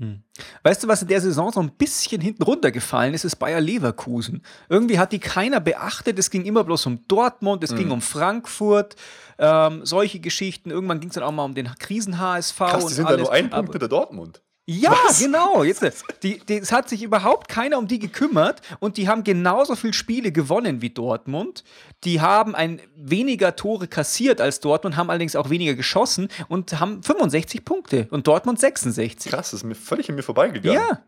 [0.02, 0.24] Hm.
[0.64, 4.44] Weißt du, was in der Saison so ein bisschen hinten runtergefallen ist, ist Bayer Leverkusen.
[4.68, 6.18] Irgendwie hat die keiner beachtet.
[6.18, 7.76] Es ging immer bloß um Dortmund, es mhm.
[7.78, 7.94] ging hm.
[7.94, 8.96] um Frankfurt,
[9.38, 10.72] ähm, solche Geschichten.
[10.72, 12.58] Irgendwann ging es dann auch mal um den Krisen-HSV.
[12.58, 14.42] Krass, die sind da nur ein Punkt hinter Dortmund.
[14.72, 15.20] Ja, Was?
[15.20, 15.64] genau.
[15.64, 15.84] Jetzt,
[16.24, 19.92] die, die, es hat sich überhaupt keiner um die gekümmert und die haben genauso viele
[19.92, 21.66] Spiele gewonnen wie Dortmund.
[22.06, 27.04] Die haben ein weniger Tore kassiert als Dortmund, haben allerdings auch weniger geschossen und haben
[27.04, 29.30] 65 Punkte und Dortmund 66.
[29.30, 30.82] Krass, das ist mir völlig an mir vorbeigegangen.
[30.82, 31.04] Ja.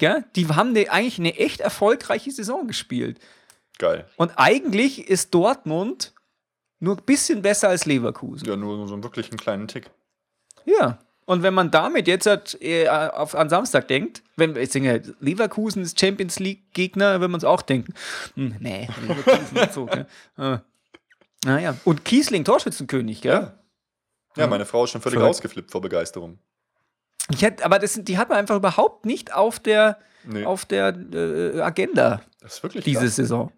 [0.00, 3.20] ja die haben ne, eigentlich eine echt erfolgreiche Saison gespielt.
[3.78, 4.06] Geil.
[4.16, 6.12] Und eigentlich ist Dortmund
[6.80, 8.48] nur ein bisschen besser als Leverkusen.
[8.48, 9.90] Ja, nur so wirklich einen kleinen Tick.
[10.64, 10.98] Ja.
[11.30, 15.80] Und wenn man damit jetzt halt, äh, auf, an Samstag denkt, wenn ich denke, Leverkusen
[15.80, 17.94] ist Champions League-Gegner, wenn man es auch denken,
[18.34, 20.08] hm, nee, Leverkusen nicht so, gell?
[20.36, 20.62] Ah.
[21.44, 21.76] Naja.
[21.84, 23.32] Und Kiesling, Torschützenkönig, gell?
[23.32, 23.54] Ja.
[24.36, 25.36] Ja, meine Frau ist schon völlig Verrückt.
[25.36, 26.40] ausgeflippt vor Begeisterung.
[27.30, 30.44] Ich hätte, aber das, die hat man einfach überhaupt nicht auf der, nee.
[30.44, 32.22] auf der äh, Agenda.
[32.40, 33.14] Das ist wirklich diese krass.
[33.14, 33.52] Saison.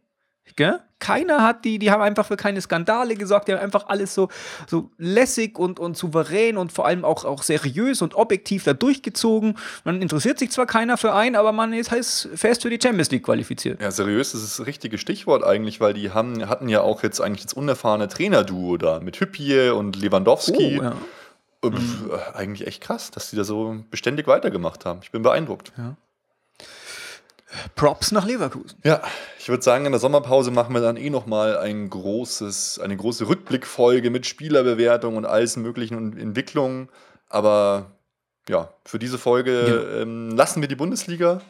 [0.56, 0.80] Gell?
[0.98, 4.28] Keiner hat die, die haben einfach für keine Skandale gesorgt, die haben einfach alles so,
[4.68, 9.58] so lässig und, und souverän und vor allem auch, auch seriös und objektiv da durchgezogen.
[9.84, 13.10] Man interessiert sich zwar keiner für einen, aber man ist heißt fest für die Champions
[13.10, 13.80] League qualifiziert.
[13.80, 17.44] Ja, seriös ist das richtige Stichwort eigentlich, weil die haben, hatten ja auch jetzt eigentlich
[17.46, 20.78] das unerfahrene Trainerduo da mit Hüppie und Lewandowski.
[20.78, 20.96] Oh, ja.
[21.62, 22.10] Und, mhm.
[22.34, 25.00] Eigentlich echt krass, dass die da so beständig weitergemacht haben.
[25.02, 25.72] Ich bin beeindruckt.
[25.78, 25.96] Ja.
[27.74, 28.78] Props nach Leverkusen.
[28.84, 29.02] Ja,
[29.38, 33.28] ich würde sagen, in der Sommerpause machen wir dann eh nochmal ein großes, eine große
[33.28, 36.88] Rückblickfolge mit Spielerbewertung und alles möglichen Entwicklungen.
[37.28, 37.92] Aber
[38.48, 40.02] ja, für diese Folge ja.
[40.02, 41.40] ähm, lassen wir die Bundesliga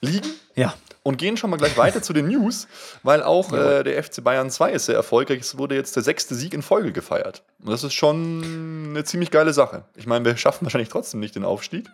[0.00, 0.28] liegen.
[0.54, 0.74] Ja.
[1.02, 2.66] Und gehen schon mal gleich weiter zu den News,
[3.04, 5.38] weil auch äh, der FC Bayern 2 ist sehr erfolgreich.
[5.40, 7.44] Es wurde jetzt der sechste Sieg in Folge gefeiert.
[7.60, 9.84] Und das ist schon eine ziemlich geile Sache.
[9.94, 11.88] Ich meine, wir schaffen wahrscheinlich trotzdem nicht den Aufstieg.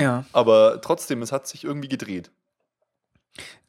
[0.00, 0.24] ja.
[0.32, 2.32] Aber trotzdem, es hat sich irgendwie gedreht.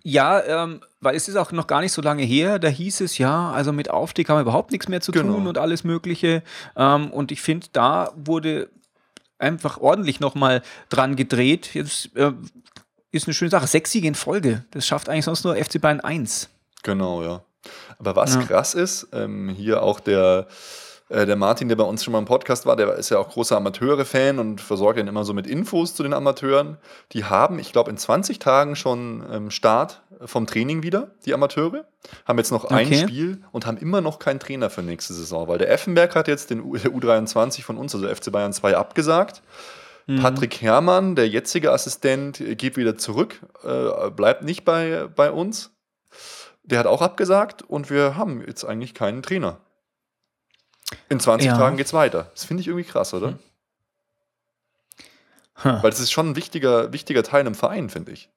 [0.04, 3.18] Ja, ähm, weil es ist auch noch gar nicht so lange her, da hieß es
[3.18, 5.34] ja, also mit Aufstieg haben wir überhaupt nichts mehr zu genau.
[5.34, 6.42] tun und alles Mögliche.
[6.76, 8.70] Ähm, und ich finde, da wurde
[9.40, 11.74] einfach ordentlich nochmal dran gedreht.
[11.74, 12.32] Jetzt äh,
[13.12, 13.68] ist eine schöne Sache.
[13.68, 14.66] Sechs Siege in Folge.
[14.72, 16.50] Das schafft eigentlich sonst nur FC Bayern 1.
[16.84, 17.42] Genau, ja.
[17.98, 18.42] Aber was ja.
[18.44, 20.48] krass ist, ähm, hier auch der
[21.10, 23.30] äh, der Martin, der bei uns schon mal im Podcast war, der ist ja auch
[23.30, 26.78] großer Amateure-Fan und versorgt ihn immer so mit Infos zu den Amateuren.
[27.12, 31.86] Die haben, ich glaube, in 20 Tagen schon ähm, Start vom Training wieder, die Amateure.
[32.26, 33.02] Haben jetzt noch ein okay.
[33.02, 36.52] Spiel und haben immer noch keinen Trainer für nächste Saison, weil der Effenberg hat jetzt
[36.52, 39.41] den U der U23 von uns, also FC Bayern 2, abgesagt.
[40.06, 40.22] Mhm.
[40.22, 45.72] Patrick Herrmann, der jetzige Assistent, geht wieder zurück, äh, bleibt nicht bei, bei uns.
[46.63, 49.60] Der hat auch abgesagt und wir haben jetzt eigentlich keinen Trainer.
[51.10, 51.58] In 20 ja.
[51.58, 52.30] Tagen geht's weiter.
[52.34, 53.30] Das finde ich irgendwie krass, oder?
[53.30, 53.39] Hm.
[55.63, 55.84] Huh.
[55.84, 58.30] Weil das ist schon ein wichtiger, wichtiger Teil im Verein, finde ich.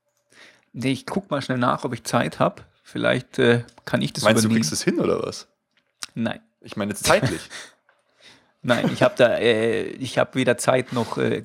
[0.72, 2.62] Nee, ich guck mal schnell nach, ob ich Zeit habe.
[2.82, 4.62] Vielleicht äh, kann ich das Meinst übernehmen.
[4.62, 5.46] du, kriegst es hin oder was?
[6.14, 6.40] Nein.
[6.60, 7.40] Ich meine jetzt zeitlich.
[8.62, 11.44] Nein, ich habe da, äh, ich habe weder Zeit noch äh,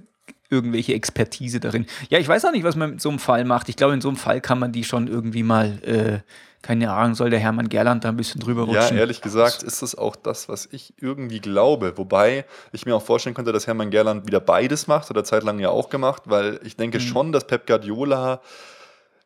[0.50, 1.86] irgendwelche Expertise darin.
[2.10, 3.70] Ja, ich weiß auch nicht, was man mit so einem Fall macht.
[3.70, 6.20] Ich glaube, in so einem Fall kann man die schon irgendwie mal äh,
[6.68, 8.98] keine Ahnung, soll der Hermann Gerland da ein bisschen drüber rutschen?
[8.98, 11.98] Ja, ehrlich gesagt ist das auch das, was ich irgendwie glaube.
[11.98, 15.70] Wobei ich mir auch vorstellen könnte, dass Hermann Gerland wieder beides macht, oder zeitlang ja
[15.70, 17.04] auch gemacht, weil ich denke mhm.
[17.04, 18.42] schon, dass Pep Guardiola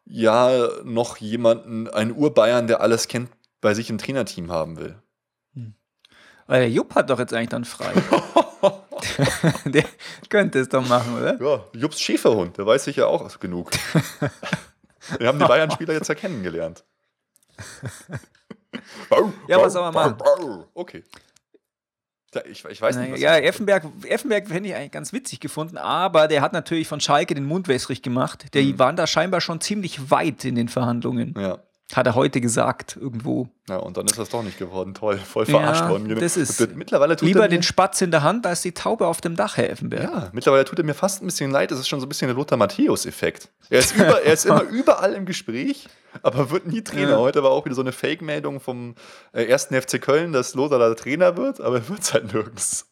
[0.06, 5.02] ja noch jemanden, einen Urbayern, der alles kennt, bei sich im Trainerteam haben will.
[5.56, 5.74] Mhm.
[6.46, 7.92] Weil der Jupp hat doch jetzt eigentlich dann frei.
[9.66, 9.86] der
[10.30, 11.42] könnte es doch machen, oder?
[11.42, 13.72] Ja, Jupps Schäferhund, der weiß sich ja auch genug.
[15.18, 16.84] Wir haben die Bayern-Spieler jetzt ja kennengelernt
[19.48, 20.18] ja, was man machen?
[20.74, 21.04] Okay.
[22.50, 23.18] Ich, ich, weiß nicht.
[23.18, 27.36] ja, Effenberg, Effenberg hätte ich eigentlich ganz witzig gefunden, aber der hat natürlich von Schalke
[27.36, 28.54] den Mund wässrig gemacht.
[28.54, 28.80] Der mhm.
[28.80, 31.36] waren da scheinbar schon ziemlich weit in den Verhandlungen.
[31.38, 31.60] Ja.
[31.94, 33.50] Hat er heute gesagt, irgendwo.
[33.68, 34.94] Ja, und dann ist das doch nicht geworden.
[34.94, 36.08] Toll, voll verarscht ja, worden.
[36.08, 36.22] Genau.
[36.22, 39.36] Das ist mittlerweile tut lieber den Spatz in der Hand als die Taube auf dem
[39.36, 40.04] Dach, Herr Effenberg.
[40.04, 41.72] Ja, mittlerweile tut er mir fast ein bisschen leid.
[41.72, 43.50] Das ist schon so ein bisschen der Lothar Matthäus-Effekt.
[43.70, 45.88] Er, ist er ist immer überall im Gespräch,
[46.24, 47.12] aber wird nie Trainer.
[47.12, 47.18] Ja.
[47.18, 48.96] Heute war auch wieder so eine Fake-Meldung vom
[49.34, 52.88] äh, ersten FC Köln, dass Lothar da Trainer wird, aber er wird es halt nirgends.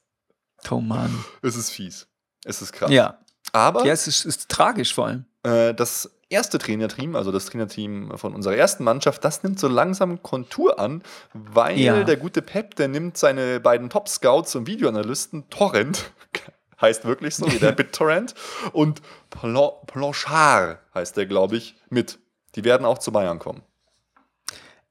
[0.69, 1.23] Oh Mann.
[1.41, 2.07] Es ist fies.
[2.43, 2.91] Es ist krass.
[2.91, 3.19] Ja.
[3.53, 3.85] Aber.
[3.85, 5.25] Ja, es ist, ist tragisch vor allem.
[5.43, 10.21] Äh, das erste Trainerteam, also das Trainerteam von unserer ersten Mannschaft, das nimmt so langsam
[10.23, 11.01] Kontur an,
[11.33, 12.03] weil ja.
[12.03, 16.11] der gute Pep, der nimmt seine beiden Top-Scouts und Videoanalysten, Torrent,
[16.81, 18.35] heißt wirklich so, wie der BitTorrent.
[18.71, 22.19] Und Planchard heißt der, glaube ich, mit.
[22.55, 23.61] Die werden auch zu Bayern kommen.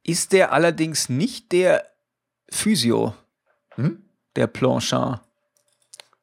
[0.03, 1.85] Ist der allerdings nicht der
[2.51, 3.15] Physio,
[3.75, 4.03] Hm?
[4.37, 5.23] der Planchard?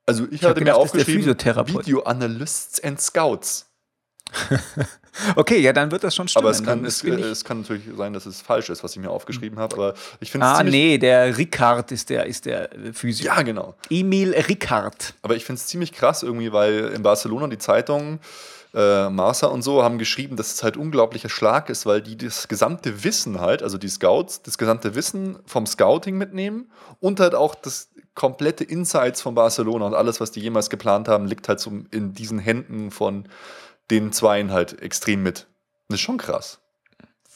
[0.07, 1.85] Also ich, hab hatte gedacht, mir aufgeschrieben, Physiotherapeut.
[1.85, 3.71] Video Analysts and Scouts.
[5.35, 6.45] Okay, ja, dann wird das schon stimmen.
[6.45, 9.09] Aber es kann, es, es kann natürlich sein, dass es falsch ist, was ich mir
[9.09, 9.75] aufgeschrieben habe.
[9.75, 13.27] Aber ich finde ah, nee, der Ricard ist der, ist der äh, Physio.
[13.27, 13.75] Ja, genau.
[13.89, 15.13] Emil Ricard.
[15.21, 18.19] Aber ich finde es ziemlich krass irgendwie, weil in Barcelona die Zeitungen,
[18.73, 22.47] äh, Marca und so, haben geschrieben, dass es halt unglaublicher Schlag ist, weil die das
[22.47, 27.55] gesamte Wissen halt, also die Scouts, das gesamte Wissen vom Scouting mitnehmen und halt auch
[27.55, 31.71] das komplette Insights von Barcelona und alles, was die jemals geplant haben, liegt halt so
[31.91, 33.25] in diesen Händen von
[33.91, 35.47] den Zweien halt extrem mit.
[35.89, 36.59] Das ist schon krass.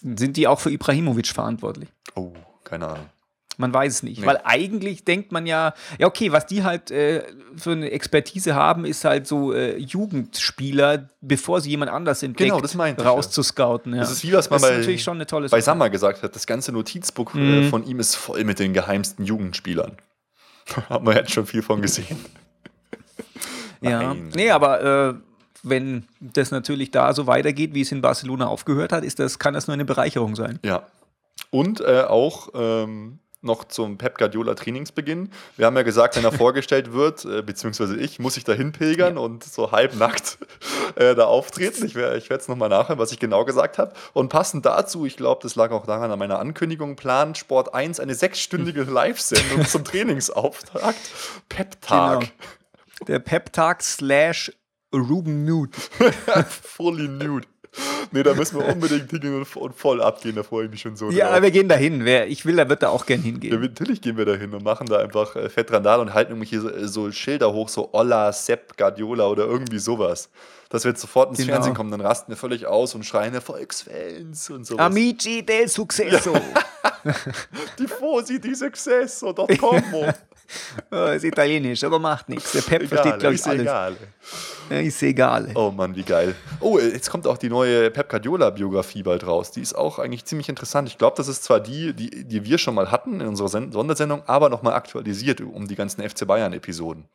[0.02, 1.90] Sind die auch für Ibrahimovic verantwortlich?
[2.16, 2.34] Oh,
[2.64, 3.06] keine Ahnung.
[3.58, 4.22] Man weiß es nicht.
[4.22, 4.26] Nee.
[4.26, 7.24] Weil eigentlich denkt man ja, ja, okay, was die halt äh,
[7.58, 12.62] für eine Expertise haben, ist halt so äh, Jugendspieler, bevor sie jemand anders entdeckt, Genau,
[12.62, 13.94] das meinte rauszuscouten.
[13.94, 14.00] Ja.
[14.00, 15.60] Das ist wie was man das bei- natürlich schon eine tolle Bei.
[15.60, 17.64] Sammer gesagt hat, das ganze Notizbuch Mhm.
[17.66, 19.98] äh, von ihm ist voll mit den geheimsten Jugendspielern.
[20.90, 22.18] Haben wir jetzt schon viel von gesehen.
[23.82, 24.04] Ja.
[24.14, 24.30] Nein.
[24.36, 25.14] Nee, aber äh,
[25.64, 29.54] wenn das natürlich da so weitergeht, wie es in Barcelona aufgehört hat, ist das, kann
[29.54, 30.60] das nur eine Bereicherung sein.
[30.64, 30.88] Ja.
[31.52, 35.30] Und äh, auch ähm, noch zum Pep Guardiola Trainingsbeginn.
[35.56, 39.18] Wir haben ja gesagt, wenn er vorgestellt wird, äh, beziehungsweise ich, muss ich dahin pilgern
[39.18, 40.38] und so halbnackt
[40.96, 41.86] äh, da auftreten.
[41.86, 43.94] Ich, ich werde es nochmal nachhören, was ich genau gesagt habe.
[44.14, 48.00] Und passend dazu, ich glaube, das lag auch daran an meiner Ankündigung, plant Sport 1
[48.00, 51.00] eine sechsstündige Live-Sendung zum Trainingsauftakt.
[51.48, 52.20] Pep-Tag.
[52.20, 52.32] Genau.
[53.08, 54.52] Der Pep-Tag slash
[54.94, 55.72] Ruben Nude.
[56.50, 57.48] Fully nude.
[58.12, 61.12] Nee, da müssen wir unbedingt hingehen und voll abgehen, da freue ich mich schon so
[61.12, 61.44] Ja, drauf.
[61.44, 62.04] wir gehen dahin.
[62.04, 63.62] Wer ich will, der wird da auch gern Ja, hingehen.
[63.62, 66.58] natürlich gehen wir da hin und machen da einfach äh, fett Randal und halten irgendwie
[66.58, 70.30] so, so Schilder hoch, so Olla, Sepp, Guardiola oder irgendwie sowas.
[70.70, 71.54] Dass wir jetzt sofort ins Genau.
[71.54, 74.84] Fernsehen kommen, dann rasten wir völlig aus und schreien Erfolgsfans und sowas.
[74.88, 76.34] Amici del Successo.
[77.78, 79.84] Tifosi di successo.com.
[80.92, 82.52] Oh, ist italienisch, aber macht nichts.
[82.52, 83.62] Der Pep versteht, glaube ich, ist alles.
[83.62, 83.98] egal.
[84.70, 85.52] Ja, ist egal.
[85.56, 86.36] Oh Mann, wie geil.
[86.60, 89.52] Oh, jetzt kommt auch die neue Pep Guardiola-Biografie bald raus.
[89.52, 90.88] Die ist auch eigentlich ziemlich interessant.
[90.90, 93.72] Ich glaube, das ist zwar die, die, die wir schon mal hatten in unserer Sen
[93.72, 97.08] Sondersendung, aber nochmal aktualisiert um die ganzen FC Bayern-Episoden.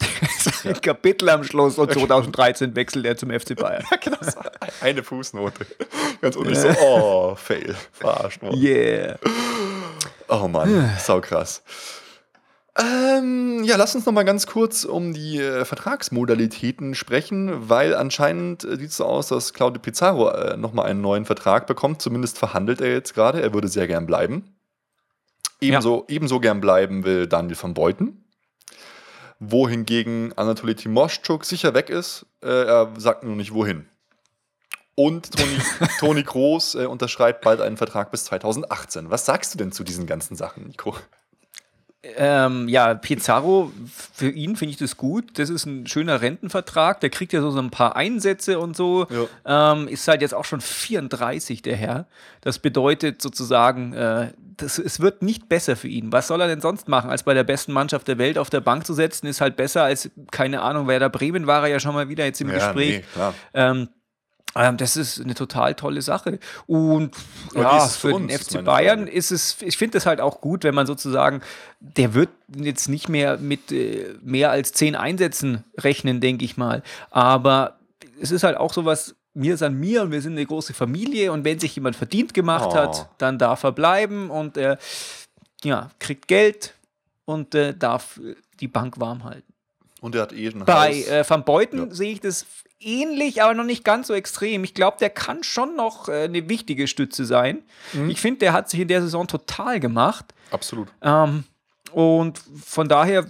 [0.64, 3.84] Ein Kapitel am Schluss und 2013 wechselt er zum FC Bayern.
[4.00, 4.18] genau,
[4.80, 5.66] eine Fußnote.
[6.20, 8.60] Ganz unten so, oh, fail, verarscht worden.
[8.60, 9.18] Yeah.
[10.28, 11.62] Oh Mann, sau krass.
[12.76, 18.64] Ähm, ja, lass uns noch mal ganz kurz um die äh, Vertragsmodalitäten sprechen, weil anscheinend
[18.64, 22.02] äh, sieht es so aus, dass Claudio Pizarro äh, noch mal einen neuen Vertrag bekommt.
[22.02, 23.40] Zumindest verhandelt er jetzt gerade.
[23.40, 24.56] Er würde sehr gern bleiben.
[25.60, 28.24] Ebenso, ebenso gern bleiben will Daniel van Beuten.
[29.38, 32.26] Wohingegen Anatoly Timoschuk sicher weg ist.
[32.42, 33.86] Äh, er sagt nur nicht wohin.
[34.96, 35.58] Und Toni,
[36.00, 39.10] Toni Kroos äh, unterschreibt bald einen Vertrag bis 2018.
[39.10, 40.96] Was sagst du denn zu diesen ganzen Sachen, Nico?
[42.16, 45.38] Ähm, ja, Pizarro, für ihn finde ich das gut.
[45.38, 47.00] Das ist ein schöner Rentenvertrag.
[47.00, 49.06] Der kriegt ja so, so ein paar Einsätze und so.
[49.46, 52.06] Ähm, ist halt jetzt auch schon 34, der Herr.
[52.40, 56.12] Das bedeutet sozusagen, äh, das, es wird nicht besser für ihn.
[56.12, 58.60] Was soll er denn sonst machen, als bei der besten Mannschaft der Welt auf der
[58.60, 59.26] Bank zu setzen?
[59.26, 62.40] Ist halt besser als, keine Ahnung, Werder Bremen war er ja schon mal wieder jetzt
[62.40, 63.02] im Gespräch.
[63.12, 63.34] klar.
[64.56, 66.38] Ähm, das ist eine total tolle Sache.
[66.66, 67.14] Und
[67.54, 70.74] ja, für für, den FC Bayern ist es, ich finde es halt auch gut, wenn
[70.74, 71.40] man sozusagen,
[71.80, 76.82] der wird jetzt nicht mehr mit äh, mehr als zehn Einsätzen rechnen, denke ich mal.
[77.10, 77.78] Aber
[78.20, 81.32] es ist halt auch sowas, mir ist an mir und wir sind eine große Familie
[81.32, 82.74] und wenn sich jemand verdient gemacht Oh.
[82.76, 84.78] hat, dann darf er bleiben und er
[85.64, 86.74] ja, kriegt Geld
[87.24, 89.52] und äh, darf äh, die Bank warm halten.
[90.00, 91.08] Und er hat eh ein Bei Haus.
[91.08, 91.94] äh, Van Beuten Ja.
[91.94, 92.46] sehe ich das
[92.80, 94.64] ähnlich, aber noch nicht ganz so extrem.
[94.64, 97.62] Ich glaube, der kann schon noch äh, eine wichtige Stütze sein.
[97.92, 98.10] Mhm.
[98.10, 100.34] Ich finde, der hat sich in der Saison total gemacht.
[100.50, 100.88] Absolut.
[101.02, 101.44] Ähm,
[101.92, 103.26] und von daher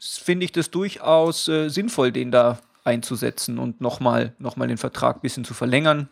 [0.00, 5.16] finde ich das durchaus äh, sinnvoll, den da einzusetzen und nochmal noch mal den Vertrag
[5.16, 6.08] ein bisschen zu verlängern.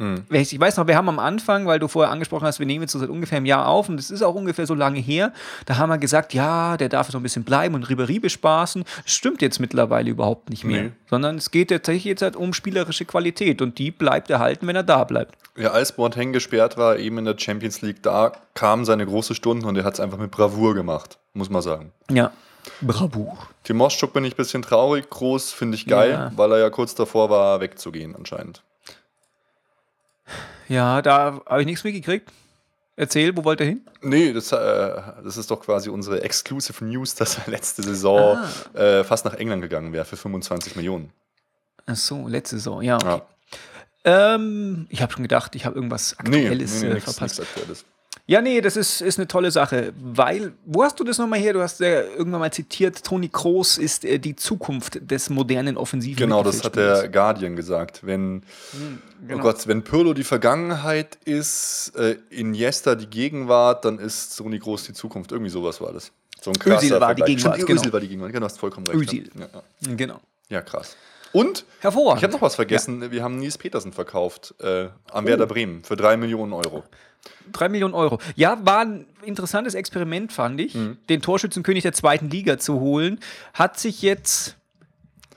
[0.00, 0.24] Mhm.
[0.30, 2.92] Ich weiß noch, wir haben am Anfang, weil du vorher angesprochen hast, wir nehmen jetzt
[2.92, 5.32] so seit ungefähr einem Jahr auf und das ist auch ungefähr so lange her,
[5.66, 8.82] da haben wir gesagt, ja, der darf so ein bisschen bleiben und Ribery bespaßen.
[9.04, 10.90] Das stimmt jetzt mittlerweile überhaupt nicht mehr, Nee.
[11.08, 14.82] sondern es geht tatsächlich jetzt halt um spielerische Qualität und die bleibt erhalten, wenn er
[14.82, 15.36] da bleibt.
[15.58, 19.66] Ja, als Boateng gesperrt war, eben in der Champions League, da kam seine große Stunde
[19.66, 21.92] und er hat es einfach mit Bravour gemacht, muss man sagen.
[22.10, 22.32] Ja.
[22.80, 23.36] Bravo.
[23.64, 26.32] Timoschuk bin ich ein bisschen traurig, Groß finde ich geil, Ja.
[26.36, 28.62] weil er ja kurz davor war, wegzugehen anscheinend.
[30.68, 32.30] Ja, da habe ich nichts mitgekriegt.
[32.96, 33.80] Erzähl, wo wollt ihr hin?
[34.02, 34.56] Nee, das, äh,
[35.24, 38.36] das ist doch quasi unsere Exclusive News, dass er letzte Saison
[38.74, 38.78] Ah.
[38.78, 41.10] äh, fast nach England gegangen wäre für 25 Millionen.
[41.86, 42.96] Ach so, letzte Saison, ja.
[42.96, 43.22] Okay.
[44.04, 44.34] Ja.
[44.34, 47.20] Ähm, ich habe schon gedacht, ich habe irgendwas Nee, nee, Aktuelles nee, äh, verpasst.
[47.22, 47.84] nichts Aktuelles.
[48.30, 51.52] Ja, nee, das ist, ist eine tolle Sache, weil, wo hast du das nochmal her?
[51.52, 56.16] Du hast ja irgendwann mal zitiert, Toni Kroos ist äh, die Zukunft des modernen offensiven
[56.16, 58.06] Genau, das hat der Guardian gesagt.
[58.06, 58.44] Wenn,
[59.26, 59.40] genau.
[59.40, 64.84] oh Gott, wenn Pirlo die Vergangenheit ist, äh, Iniesta die Gegenwart, dann ist Toni Groß
[64.84, 65.32] die Zukunft.
[65.32, 66.12] Irgendwie sowas war das.
[66.40, 67.26] So ein krasser Özil war die Vergleich.
[67.26, 67.80] Gegenwart, Stimmt, genau.
[67.80, 68.32] Özil war die Gegenwart.
[68.32, 69.12] Genau, du hast vollkommen recht.
[69.12, 69.30] Özil.
[69.40, 69.94] Ja, ja.
[69.96, 70.20] Genau.
[70.50, 70.96] ja, krass.
[71.32, 72.18] Und Hervorragend.
[72.18, 73.10] ich habe noch was vergessen.
[73.12, 74.88] Wir haben Nils Petersen verkauft äh, Oh.
[75.12, 76.82] an Werder Bremen für drei Millionen Euro.
[77.52, 78.18] Drei Millionen Euro.
[78.34, 80.96] Ja, war ein interessantes Experiment, fand ich, Mhm.
[81.08, 83.20] den Torschützenkönig der zweiten Liga zu holen.
[83.54, 84.56] Hat sich jetzt,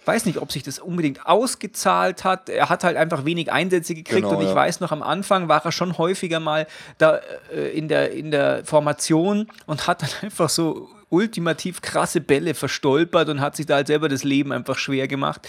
[0.06, 2.50] weiß nicht, ob sich das unbedingt ausgezahlt hat.
[2.50, 4.56] Er hat halt einfach wenig Einsätze gekriegt Genau, und ich ja.
[4.56, 7.20] weiß noch, am Anfang war er schon häufiger mal da
[7.54, 13.30] äh, in, der, in der Formation und hat dann einfach so ultimativ krasse Bälle verstolpert
[13.30, 15.48] und hat sich da halt selber das Leben einfach schwer gemacht.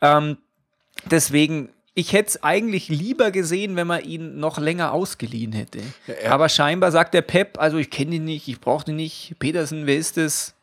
[0.00, 0.38] Ähm,
[1.04, 5.80] deswegen, ich hätte es eigentlich lieber gesehen, wenn man ihn noch länger ausgeliehen hätte.
[6.06, 9.34] er- Aber scheinbar sagt der Pep, also ich kenne ihn nicht, ich brauche ihn nicht.
[9.38, 10.54] Petersen, wer ist es?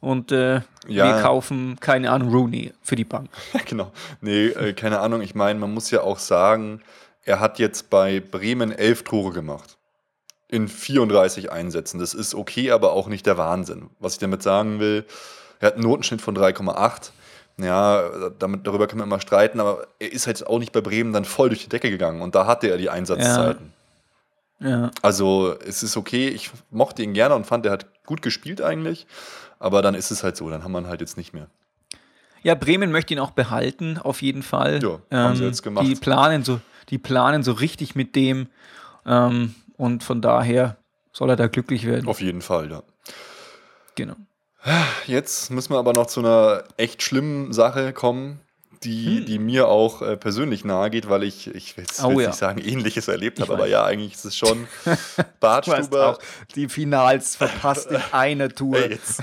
[0.00, 1.06] Und äh, Ja.
[1.16, 3.28] wir kaufen, keine Ahnung, Rooney für die Bank.
[3.52, 3.92] Ja, genau.
[4.20, 5.22] Nee, äh, keine Ahnung.
[5.22, 6.80] Ich meine, man muss ja auch sagen,
[7.22, 9.78] er hat jetzt bei Bremen elf Tore gemacht.
[10.54, 11.98] In 34 Einsätzen.
[11.98, 13.90] Das ist okay, aber auch nicht der Wahnsinn.
[13.98, 15.04] Was ich damit sagen will,
[15.60, 17.10] er hat einen Notenschnitt von 3,8.
[17.56, 21.12] Ja, damit, darüber kann man immer streiten, aber er ist halt auch nicht bei Bremen
[21.12, 22.20] dann voll durch die Decke gegangen.
[22.22, 23.72] Und da hatte er die Einsatzzeiten.
[24.60, 24.90] Ja.
[25.02, 29.06] Also es ist okay, ich mochte ihn gerne und fand, er hat gut gespielt eigentlich.
[29.58, 31.48] Aber dann ist es halt so, dann haben wir ihn halt jetzt nicht mehr.
[32.42, 34.80] ja, Bremen möchte ihn auch behalten, auf jeden Fall.
[34.82, 35.86] Ähm, Ja, haben sie jetzt gemacht.
[35.86, 38.48] Die planen so, die planen so richtig mit dem.
[39.06, 40.76] Ähm, und von daher
[41.12, 42.08] soll er da glücklich werden.
[42.08, 42.82] Auf jeden Fall, ja.
[43.94, 44.16] Genau.
[45.06, 48.40] Jetzt müssen wir aber noch zu einer echt schlimmen Sache kommen,
[48.82, 49.26] die, Hm.
[49.26, 52.28] die mir auch äh, persönlich nahe geht, weil ich, ich will jetzt Oh ja.
[52.28, 54.66] nicht sagen, ähnliches erlebt habe, aber ja, eigentlich ist es schon
[55.40, 56.08] Bartstuber.
[56.08, 56.18] auch
[56.54, 58.76] die Finals verpasst in einer Tour.
[58.76, 59.22] Ey, jetzt.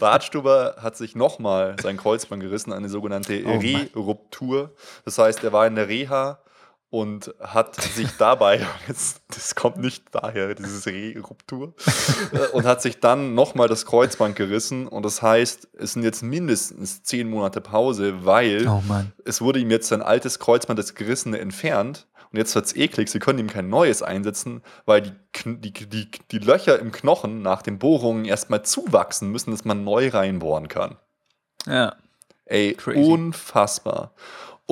[0.00, 3.58] Bartstuber hat sich nochmal sein Kreuzband gerissen, eine sogenannte Oh.
[3.58, 4.72] Re-Ruptur.
[5.04, 6.38] Das heißt, er war in der Reha
[6.92, 11.72] und hat sich dabei, jetzt, das kommt nicht daher, dieses Re-Ruptur,
[12.32, 14.88] äh, und hat sich dann nochmal das Kreuzband gerissen.
[14.88, 18.82] Und das heißt, es sind jetzt mindestens zehn Monate Pause, weil Oh
[19.24, 22.08] es wurde ihm jetzt sein altes Kreuzband, das gerissene, entfernt.
[22.30, 25.12] Und jetzt wird es eklig, sie können ihm kein neues einsetzen, weil die,
[25.46, 30.10] die, die, die Löcher im Knochen nach den Bohrungen erstmal zuwachsen müssen, dass man neu
[30.10, 30.96] reinbohren kann.
[31.66, 31.96] Ja.
[32.44, 32.98] Ey, Crazy.
[32.98, 34.12] unfassbar.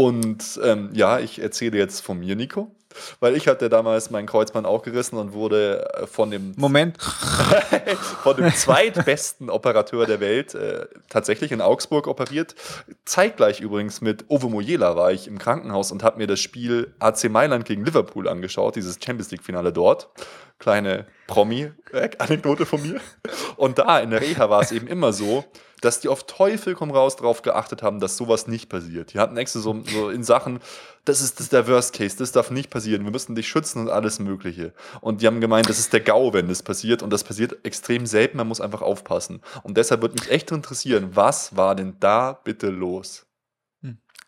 [0.01, 2.75] Und ähm, ja, ich erzähle jetzt von mir, Nico.
[3.21, 6.97] Weil ich hatte damals mein Kreuzband auch gerissen und wurde äh, von dem Moment.
[8.23, 12.55] von dem zweitbesten Operateur der Welt äh, tatsächlich in Augsburg operiert.
[13.05, 17.29] Zeitgleich übrigens mit Ovo Moyela war ich im Krankenhaus und habe mir das Spiel AC
[17.29, 20.09] Mailand gegen Liverpool angeschaut, dieses Champions League-Finale dort.
[20.59, 23.03] Kleine Promi-Anekdote von mir.
[23.57, 25.45] Und da in der Reha war es eben immer so,
[25.81, 29.13] dass die auf Teufel komm raus darauf geachtet haben, dass sowas nicht passiert.
[29.13, 30.61] Die hatten extra so, so in Sachen,
[31.05, 33.81] das ist, das ist der Worst Case, das darf nicht passieren, wir müssen dich schützen
[33.81, 34.73] und alles Mögliche.
[35.01, 37.03] Und die haben gemeint, das ist der GAU, wenn das passiert.
[37.03, 39.41] Und das passiert extrem selten, man muss einfach aufpassen.
[39.63, 43.27] Und deshalb würde mich echt interessieren, was war denn da bitte los?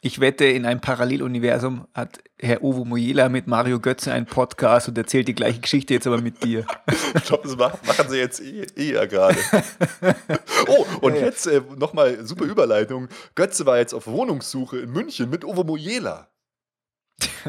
[0.05, 4.99] Ich wette, in einem Paralleluniversum hat Herr Ovo Moyela mit Mario Götze einen Podcast und
[4.99, 6.67] erzählt die gleiche Geschichte jetzt aber mit dir.
[7.15, 9.39] Ich glaube, das ma- machen sie jetzt eh, eher gerade.
[10.69, 13.09] Oh, und jetzt äh, nochmal super Überleitung.
[13.37, 16.29] Götze war jetzt auf Wohnungssuche in München mit Ovo Moyela.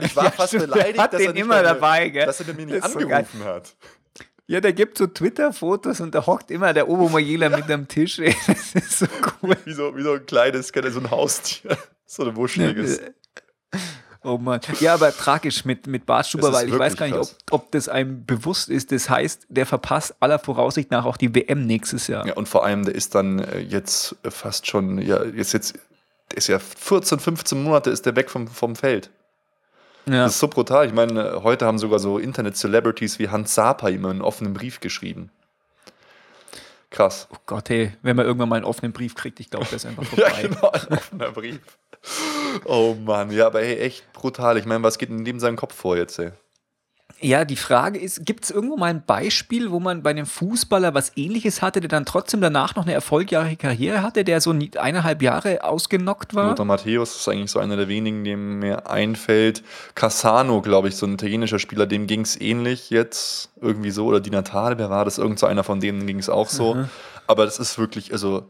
[0.01, 2.25] Ich war Ja, fast stimmt, beleidigt, dass, er immer mir, dabei, gell?
[2.25, 3.75] dass er mir nicht Das ist so angerufen hat.
[4.45, 8.19] Ja, der gibt so Twitter-Fotos und da hockt immer der Ovo Moyela mit am Tisch.
[8.19, 8.35] ey.
[8.47, 9.05] Das ist so
[9.41, 9.55] cool.
[9.65, 11.77] Wie so, wie so ein kleines, so ein Haustier.
[12.05, 12.99] So ein wuscheliges.
[14.23, 14.61] Oh Mann.
[14.79, 17.71] Ja, aber tragisch mit, mit Bartstuber, Das ist weil ich weiß gar nicht, ob, ob
[17.71, 18.91] das einem bewusst ist.
[18.91, 22.25] Das heißt, der verpasst aller Voraussicht nach auch die WM nächstes Jahr.
[22.25, 25.73] Ja, und vor allem, der ist dann äh, jetzt äh, fast schon, ja, jetzt, jetzt,
[26.31, 29.09] der ist ja 14, 15 Monate ist der weg vom, vom Feld.
[30.05, 30.23] Ja.
[30.23, 30.87] Das ist so brutal.
[30.87, 34.79] Ich meine, äh, heute haben sogar so Internet-Celebrities wie Hans Sapa ihm einen offenen Brief
[34.79, 35.31] geschrieben.
[36.93, 37.27] Krass.
[37.33, 39.85] Oh Gott, hey, wenn man irgendwann mal einen offenen Brief kriegt, ich glaube, das ist
[39.87, 40.47] einfach Ja, vorbei.
[40.47, 41.59] genau, ein offener Brief.
[42.65, 44.57] Oh Mann, ja, aber hey, echt brutal.
[44.57, 46.31] Ich meine, was geht in dem seinem Kopf vor jetzt, ey?
[47.23, 50.93] Ja, die Frage ist, gibt es irgendwo mal ein Beispiel, wo man bei einem Fußballer
[50.93, 55.21] was ähnliches hatte, der dann trotzdem danach noch eine erfolgreiche Karriere hatte, der so eineinhalb
[55.21, 56.49] Jahre ausgenockt war?
[56.49, 59.63] Lothar Matthäus ist eigentlich so einer der wenigen, dem mir einfällt.
[59.95, 64.05] Cassano, glaube ich, so ein italienischer Spieler, dem ging es ähnlich jetzt irgendwie so.
[64.05, 65.17] Oder Di Natale, wer war das?
[65.17, 66.75] Irgend so einer von denen ging es auch so.
[66.75, 66.89] Mhm.
[67.25, 68.49] Aber das ist wirklich, also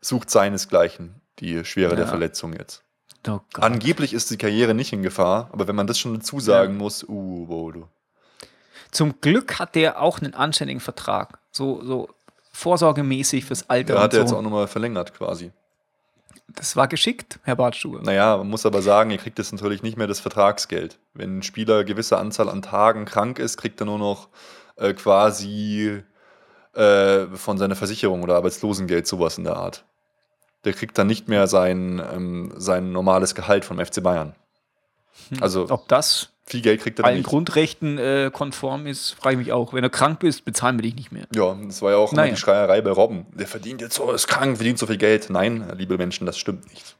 [0.00, 2.10] sucht seinesgleichen, die Schwere der Ja.
[2.10, 2.84] Verletzung jetzt.
[3.26, 3.40] Oh.
[3.54, 7.04] Angeblich ist die Karriere nicht in Gefahr, aber wenn man das schon dazu sagen muss,
[7.08, 7.88] uh, Bodo.
[8.90, 11.38] Zum Glück hat der auch einen anständigen Vertrag.
[11.50, 12.08] So, so
[12.52, 13.94] vorsorgemäßig fürs Alter.
[13.94, 14.22] Der hat er so.
[14.26, 15.52] jetzt auch nochmal verlängert quasi.
[16.48, 18.00] Das war geschickt, Herr Bartstuber.
[18.02, 20.98] Naja, man muss aber sagen, er kriegt jetzt natürlich nicht mehr das Vertragsgeld.
[21.12, 24.28] Wenn ein Spieler eine gewisse Anzahl an Tagen krank ist, kriegt er nur noch
[24.76, 26.02] äh, quasi
[26.72, 29.84] äh, von seiner Versicherung oder Arbeitslosengeld sowas in der Art.
[30.68, 34.34] Der kriegt dann nicht mehr sein, ähm, sein normales Gehalt vom FC Bayern.
[35.40, 37.26] Also Ob das viel Geld kriegt er dann allen nicht.
[37.30, 39.72] Grundrechten äh, konform ist, frage ich mich auch.
[39.72, 41.26] Wenn du krank bist, bezahlen wir dich nicht mehr.
[41.34, 42.32] Ja, das war ja auch Naja.
[42.34, 43.24] die Schreierei bei Robben.
[43.32, 45.30] Der verdient jetzt so, ist krank, verdient so viel Geld.
[45.30, 46.96] Nein, liebe Menschen, das stimmt nicht.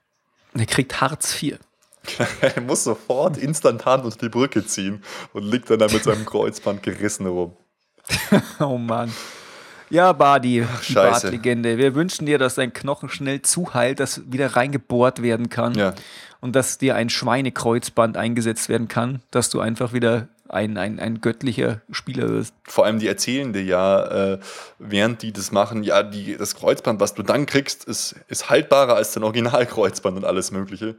[0.55, 1.59] Der kriegt Hartz IV.
[2.41, 5.05] er muss sofort instantan unter die Brücke ziehen
[5.35, 7.55] und liegt dann da mit seinem Kreuzband gerissen rum.
[8.61, 9.13] Oh Mann.
[9.91, 10.67] Ja, Badi.
[10.93, 11.79] Bartlegende.
[11.79, 15.75] Wir wünschen dir, dass dein Knochen schnell zuheilt, dass wieder reingebohrt werden kann.
[15.75, 15.95] Ja.
[16.41, 21.21] Und dass dir ein Schweinekreuzband eingesetzt werden kann, dass du einfach wieder ein, ein, ein
[21.21, 22.55] göttlicher Spieler wirst.
[22.65, 24.39] Vor allem die erzählen dir ja, äh,
[24.79, 28.95] während die das machen, ja, die, das Kreuzband, was du dann kriegst, ist, ist haltbarer
[28.95, 30.95] als dein Originalkreuzband und alles Mögliche.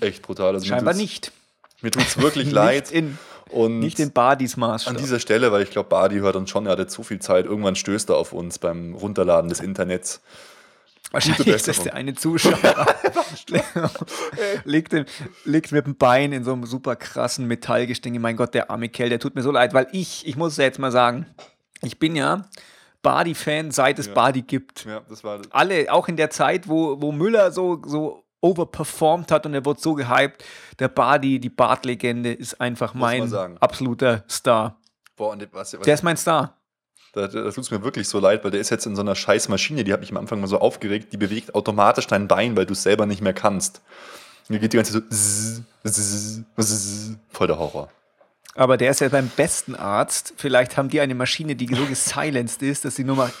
[0.00, 0.54] Echt brutal.
[0.54, 0.68] Also Hm.
[0.68, 1.32] Scheinbar mir tut's, nicht.
[1.80, 2.90] Mir tut es wirklich leid.
[2.92, 3.18] in,
[3.54, 4.96] und nicht in Badis an Maßstab.
[4.96, 7.46] dieser Stelle, weil ich glaube, Badi hört uns schon, er hatte zu viel Zeit.
[7.46, 10.20] Irgendwann stößt er auf uns beim Runterladen des Internets.
[11.12, 12.56] Wahrscheinlich ist das der eine Zuschauer.
[14.64, 15.04] liegt, im,
[15.44, 18.18] liegt mit dem Bein in so einem super krassen Metallgestänge.
[18.18, 20.58] Mein Gott, der arme Kerl, der tut mir so leid, weil ich, ich muss es
[20.58, 21.26] ja jetzt mal sagen,
[21.82, 22.46] ich bin ja
[23.02, 24.14] Badi-Fan, seit es Ja.
[24.14, 24.86] Badi gibt.
[24.86, 29.46] Ja, das war Alle, auch in der Zeit, wo, wo Müller so, so overperformed hat
[29.46, 30.44] und er wurde so gehypt,
[30.78, 34.78] der Badi, die Bart-Legende, ist einfach mein absoluter Star.
[35.16, 36.58] Boah, und was, was, Der ist mein Star.
[37.14, 39.14] Da, da tut es mir wirklich so leid, weil der ist jetzt in so einer
[39.14, 42.56] scheiß Maschine, die hat mich am Anfang mal so aufgeregt, die bewegt automatisch dein Bein,
[42.56, 43.80] weil du es selber nicht mehr kannst.
[44.48, 47.16] Die geht die ganze Zeit so zzz, zzz, zzz.
[47.30, 47.88] voll der Horror.
[48.56, 50.34] Aber der ist ja beim besten Arzt.
[50.36, 53.32] Vielleicht haben die eine Maschine, die so gesilenced ist, dass sie nur mal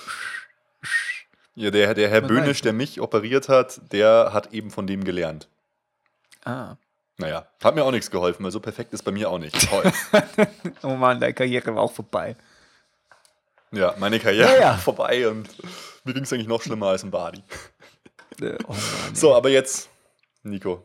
[1.56, 2.62] Ja, der, der Herr Man Böhnisch, weiß.
[2.62, 5.48] der mich operiert hat, der hat eben von dem gelernt.
[6.44, 6.76] Ah.
[7.16, 9.68] Naja, hat mir auch nichts geholfen, weil so perfekt ist bei mir auch nicht.
[9.70, 9.84] Toll.
[10.82, 12.36] Oh Mann, deine Karriere war auch vorbei.
[13.70, 14.68] ja, meine Karriere Ja, ja.
[14.70, 15.48] war vorbei und
[16.04, 17.42] mir ging es eigentlich noch schlimmer als ein Badi.
[18.40, 19.88] Äh, Oh Mann, So, aber jetzt,
[20.42, 20.84] Nico.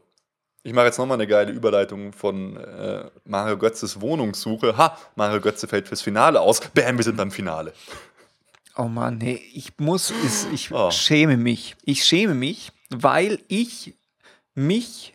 [0.62, 4.78] Ich mache jetzt nochmal eine geile Überleitung von äh, Mario Götzes Wohnungssuche.
[4.78, 6.60] Ha, Mario Götze fällt fürs Finale aus.
[6.76, 7.74] Bam, wir sind beim Finale.
[8.80, 10.90] Oh Mann, nee, ich muss, es- ich Oh.
[10.92, 11.76] schäme mich.
[11.84, 13.96] Ich schäme mich, weil ich
[14.56, 15.14] mich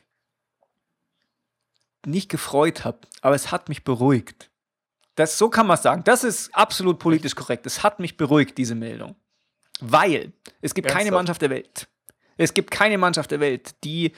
[2.07, 4.51] nicht gefreut habe, aber es hat mich beruhigt.
[5.17, 6.03] Das, so kann man es sagen.
[6.05, 7.67] Das ist absolut politisch korrekt.
[7.67, 9.15] Es hat mich beruhigt, diese Meldung.
[9.81, 11.15] Weil es gibt keine Ernsthaft?
[11.15, 11.89] Mannschaft der Welt.
[12.37, 14.13] Es gibt keine Mannschaft der Welt, die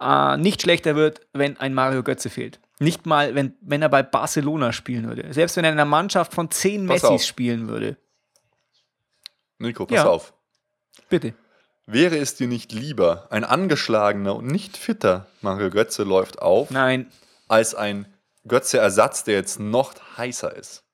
[0.00, 2.60] äh, nicht schlechter wird, wenn ein Mario Götze fehlt.
[2.78, 5.32] Nicht mal, wenn, wenn er bei Barcelona spielen würde.
[5.32, 7.24] Selbst wenn er in einer Mannschaft von zehn Pass Messis auf.
[7.24, 7.96] spielen würde.
[9.64, 10.06] Nico, pass Ja.
[10.06, 10.32] auf.
[11.08, 11.34] Bitte.
[11.86, 17.10] Wäre es dir nicht lieber, ein angeschlagener und nicht fitter Mario Götze läuft auf, Nein,
[17.48, 18.06] als ein
[18.48, 20.84] Götze-Ersatz, der jetzt noch heißer ist?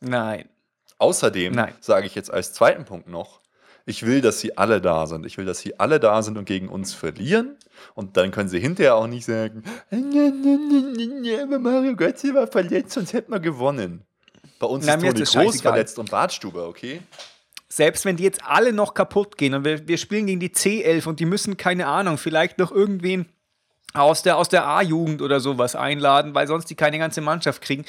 [0.00, 0.48] nein.
[0.98, 1.74] Außerdem Nein.
[1.80, 3.40] sage ich jetzt als zweiten Punkt noch,
[3.86, 5.26] ich will, dass sie alle da sind.
[5.26, 7.56] Ich will, dass sie alle da sind und gegen uns verlieren.
[7.94, 13.32] Und dann können sie hinterher auch nicht sagen, aber Mario Götze war verletzt, sonst hätten
[13.32, 14.04] wir gewonnen.
[14.60, 17.02] Bei uns Na, ist Toni Groß verletzt und Bartstuber, okay?
[17.74, 21.06] Selbst wenn die jetzt alle noch kaputt gehen und wir, wir spielen gegen die C11
[21.08, 23.24] und die müssen, keine Ahnung, vielleicht noch irgendwen
[23.94, 27.86] aus der, aus der A-Jugend oder sowas einladen, weil sonst die keine ganze Mannschaft kriegen.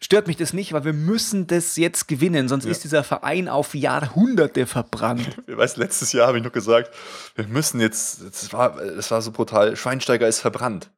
[0.00, 2.70] Stört mich das nicht, weil wir müssen das jetzt gewinnen, sonst Ja.
[2.70, 5.36] ist dieser Verein auf Jahrhunderte verbrannt.
[5.46, 6.90] Ich weiß, letztes Jahr habe ich noch gesagt,
[7.34, 10.90] wir müssen jetzt, das war, das war so brutal, Schweinsteiger ist verbrannt.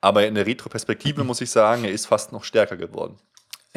[0.00, 3.18] Aber in der Retroperspektive muss ich sagen, er ist fast noch stärker geworden.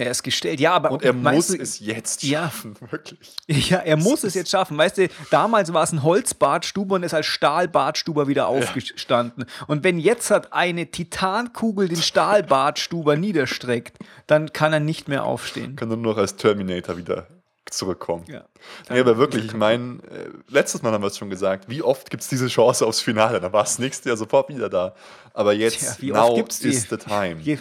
[0.01, 2.43] Er ist gestellt, ja, aber Und er muss du- es jetzt Ja.
[2.43, 3.35] schaffen, wirklich.
[3.47, 4.77] Ja, er muss es jetzt schaffen.
[4.77, 9.45] Weißt du, damals war es ein Holzbartstuber und ist als Stahlbartstuber wieder aufgestanden.
[9.67, 13.97] Und wenn jetzt hat eine Titankugel den Stahlbartstuber niederstreckt,
[14.27, 15.75] dann kann er nicht mehr aufstehen.
[15.75, 17.27] Kann nur noch als Terminator wieder
[17.69, 18.25] zurückkommen.
[18.27, 18.43] Ja.
[18.89, 22.09] Nee, aber wirklich, ich meine, äh, letztes Mal haben wir es schon gesagt, wie oft
[22.09, 23.39] gibt es diese Chance aufs Finale?
[23.39, 24.93] Da war es nächstes Jahr sofort wieder da.
[25.33, 27.37] Aber jetzt, wie now is the time.
[27.41, 27.59] Je,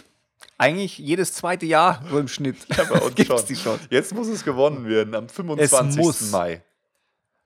[0.58, 2.56] Eigentlich jedes zweite Jahr so im Schnitt.
[2.76, 3.46] Ja, bei uns schon.
[3.46, 3.78] die schon.
[3.90, 5.96] Jetzt muss es gewonnen werden, am 25.
[6.02, 6.30] muss.
[6.30, 6.62] Mai.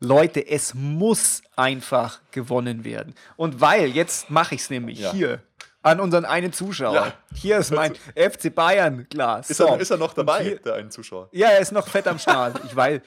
[0.01, 3.15] Leute, es muss einfach gewonnen werden.
[3.37, 5.13] Und weil, jetzt mache ich es nämlich Ja.
[5.13, 5.43] hier
[5.83, 6.95] an unseren einen Zuschauer.
[6.95, 7.13] Ja.
[7.35, 9.51] Hier ist mein FC Bayern Glas.
[9.51, 9.67] Ist, So.
[9.67, 11.29] er, ist er noch dabei, hier- der einen Zuschauer?
[11.33, 12.61] Ja, er ist noch fett am Start.
[12.65, 13.01] Ich weiß.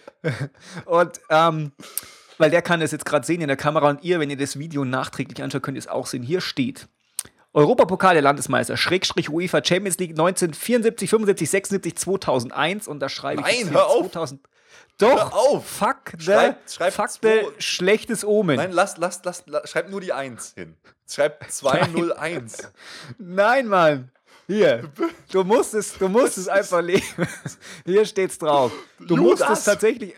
[0.85, 1.71] Und ähm,
[2.37, 4.57] weil der kann das jetzt gerade sehen in der Kamera und ihr, wenn ihr das
[4.59, 6.23] Video nachträglich anschaut, könnt ihr es auch sehen.
[6.23, 6.87] Hier steht
[7.57, 13.47] Europapokal der Landesmeister, Schrägstrich UEFA Champions League 1974, 75, 76, 2001 und da schreibe ich
[13.47, 14.11] Nein, jetzt hör hier auf.
[14.11, 14.41] 2000.
[14.99, 15.67] Doch, Hör auf.
[15.67, 18.55] Fuck the, Schreib- schreib fuck the schlechtes Omen.
[18.57, 20.75] Nein, lass, lass, lass, lass, schreib nur die 1 hin.
[21.09, 22.71] Schreib 201.
[23.17, 24.11] Nein, Mann.
[24.47, 24.89] Hier,
[25.31, 27.03] du musst es, du musst es einfach leben.
[27.85, 28.71] Hier steht's drauf.
[28.99, 29.59] Du musst Judas.
[29.59, 30.13] es tatsächlich,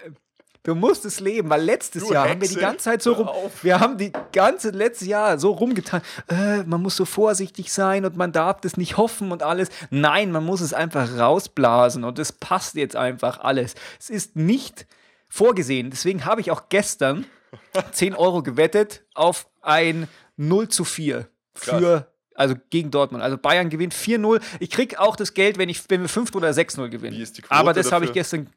[0.64, 3.14] du musst es leben, weil letztes Du Jahr haben wir die Hexe, ganze Zeit so
[3.14, 3.30] rum,
[3.62, 6.02] wir haben die ganze letzte Jahr so rumgetan.
[6.30, 9.70] Äh, man muss so vorsichtig sein und man darf das nicht hoffen und alles.
[9.90, 13.76] Nein, man muss es einfach rausblasen und es passt jetzt einfach alles.
[14.00, 14.86] Es ist nicht
[15.28, 15.90] vorgesehen.
[15.92, 17.26] Deswegen habe ich auch gestern
[17.92, 20.08] 10 Euro gewettet auf ein
[20.38, 23.24] 0 zu 4 für, also gegen Dortmund.
[23.24, 24.42] Also Bayern gewinnt 4-0.
[24.60, 27.28] Ich krieg auch das Geld, wenn, ich, wenn wir 5 oder 6-0 gewinnen.
[27.50, 28.50] Aber das habe ich gestern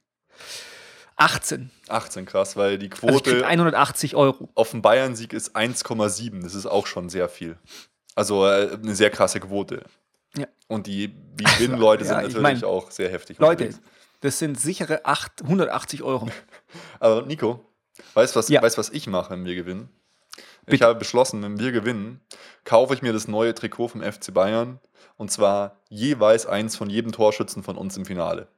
[1.17, 1.71] 18.
[1.89, 4.49] 18, krass, weil die Also ich Quote 180 Euro.
[4.55, 6.43] auf den Bayern-Sieg ist 1,7.
[6.43, 7.57] Das ist auch schon sehr viel.
[8.15, 9.85] Also äh, eine sehr krasse Quote.
[10.37, 10.47] Ja.
[10.69, 13.39] Und die die Gewinnleute Ja, sind ich natürlich mein, auch sehr heftig.
[13.39, 13.87] Leute, unterwegs.
[14.21, 16.29] das sind sichere 8, 180 Euro.
[17.01, 17.65] Aber Nico,
[18.15, 18.63] weißt du, was, Ja.
[18.63, 19.89] weißt, was ich mache, wenn wir gewinnen?
[20.65, 20.85] Ich Bitte.
[20.87, 22.21] habe beschlossen, wenn wir gewinnen,
[22.65, 24.79] kaufe ich mir das neue Trikot vom FC Bayern.
[25.17, 28.49] Und zwar jeweils eins von jedem Torschützen von uns im Finale.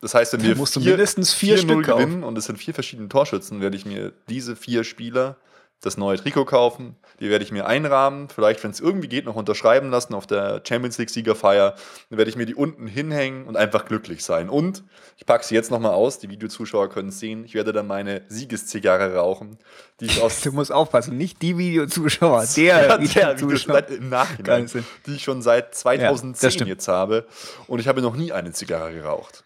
[0.00, 2.74] Das heißt, wenn wir musst vier- mindestens vier 4-0 Stück gewinnen und es sind vier
[2.74, 5.36] verschiedene Torschützen, werde ich mir diese vier Spieler
[5.82, 6.96] das neue Trikot kaufen.
[7.20, 10.62] Die werde ich mir einrahmen, vielleicht, wenn es irgendwie geht, noch unterschreiben lassen auf der
[10.66, 11.74] Champions League Siegerfeier.
[12.08, 14.48] Dann werde ich mir die unten hinhängen und einfach glücklich sein.
[14.48, 14.84] Und
[15.18, 17.44] ich packe sie jetzt nochmal aus, die Videozuschauer können es sehen.
[17.44, 19.58] Ich werde dann meine Siegeszigarre rauchen,
[20.00, 23.88] die ich aus Du musst aufpassen, nicht die Videozuschauer, der ja, der Videozuschauer.
[23.90, 24.70] Im Nachhinein,
[25.06, 26.68] die ich schon seit Ja, 2010 das stimmt.
[26.70, 27.26] jetzt habe.
[27.66, 29.44] Und ich habe noch nie eine Zigarre geraucht.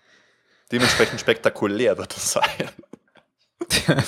[0.72, 2.70] Dementsprechend spektakulär wird es sein.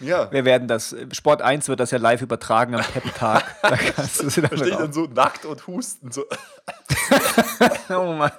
[0.00, 0.30] ja.
[0.30, 3.56] Wir werden das, Sport 1 wird das ja live übertragen am Pep-Tag.
[3.62, 6.12] Da kannst du sie dann Da stehe ich dann so nackt und husten.
[6.12, 6.24] So.
[7.88, 8.32] Oh Mann.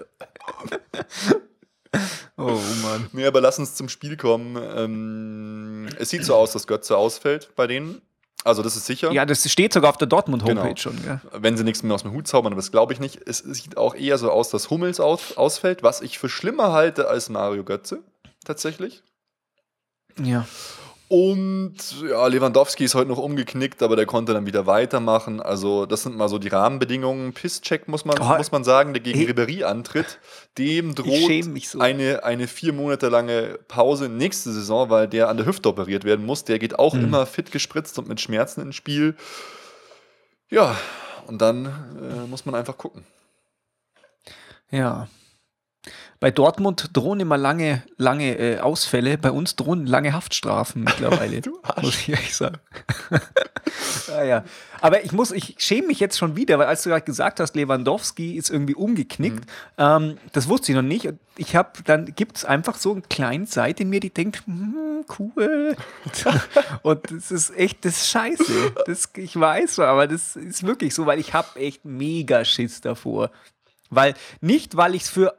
[2.38, 3.10] Oh Mann.
[3.14, 4.58] Nee, aber lass uns zum Spiel kommen.
[4.76, 8.02] Ähm, es sieht so aus, dass Götze ausfällt bei denen.
[8.48, 9.12] Also, das ist sicher.
[9.12, 10.76] Ja, das steht sogar auf der Dortmund-Homepage Genau.
[10.78, 11.02] schon.
[11.04, 11.20] Gell?
[11.34, 13.20] Wenn sie nichts mehr aus dem Hut zaubern, aber das glaube ich nicht.
[13.28, 17.08] Es sieht auch eher so aus, dass Hummels aus, ausfällt, was ich für schlimmer halte
[17.10, 18.00] als Mario Götze.
[18.46, 19.04] Tatsächlich.
[20.24, 20.48] Ja.
[21.10, 21.76] Und
[22.10, 25.40] ja, Lewandowski ist heute noch umgeknickt, aber der konnte dann wieder weitermachen.
[25.42, 27.32] Also, das sind mal so die Rahmenbedingungen.
[27.34, 29.26] Pisscheck muss man, Oh, muss man sagen, der gegen ey.
[29.28, 30.20] Ribery antritt.
[30.58, 31.80] Dem droht so.
[31.80, 36.26] eine, eine vier Monate lange Pause nächste Saison, weil der an der Hüfte operiert werden
[36.26, 36.44] muss.
[36.44, 37.06] Der geht auch Mhm.
[37.06, 39.16] immer fit gespritzt und mit Schmerzen ins Spiel.
[40.50, 40.76] Ja,
[41.28, 43.04] und dann äh, muss man einfach gucken.
[44.72, 45.08] Ja.
[46.20, 49.20] Bei Dortmund drohen immer lange, lange äh, Ausfälle.
[49.20, 51.42] Bei uns drohen lange Haftstrafen mittlerweile.
[51.48, 51.84] Du Arsch.
[51.84, 52.58] muss ich ehrlich sagen.
[54.08, 54.44] ja, ja.
[54.82, 57.56] Aber ich muss, ich schäme mich jetzt schon wieder, weil als du gerade gesagt hast,
[57.56, 59.48] Lewandowski ist irgendwie umgeknickt,
[59.78, 61.08] ähm, das wusste ich noch nicht.
[61.08, 64.44] Und ich habe, dann gibt es einfach so eine kleine Seite in mir, die denkt,
[64.48, 65.76] hm, cool.
[66.82, 68.74] Und das ist echt, das ist scheiße.
[68.88, 73.30] Das, ich weiß, aber das ist wirklich so, weil ich habe echt mega Schiss davor.
[73.90, 75.36] Weil, nicht weil ich es für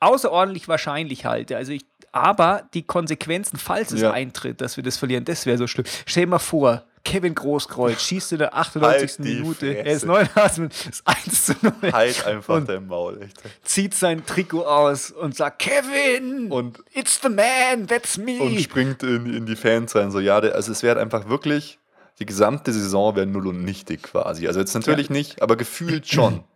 [0.00, 1.56] außerordentlich wahrscheinlich halte.
[1.56, 4.12] Also ich, aber die Konsequenzen, falls es Ja.
[4.12, 5.86] eintritt, dass wir das verlieren, das wäre so schlimm.
[6.06, 9.18] Stell dir mal vor, Kevin Großkreuz schießt in der 98.
[9.18, 9.96] Halt Minute, er Fresse.
[9.96, 13.38] ist 89, ist 1 zu 0, Halt einfach dein Maul, echt.
[13.62, 18.38] zieht sein Trikot aus und sagt, Kevin, Und it's the man, that's me.
[18.40, 20.10] und springt in, in die Fans rein.
[20.10, 21.78] So, ja, der, also es wäre einfach wirklich,
[22.18, 24.46] die gesamte Saison wäre null und nichtig quasi.
[24.46, 26.42] Also jetzt natürlich nicht, aber gefühlt schon.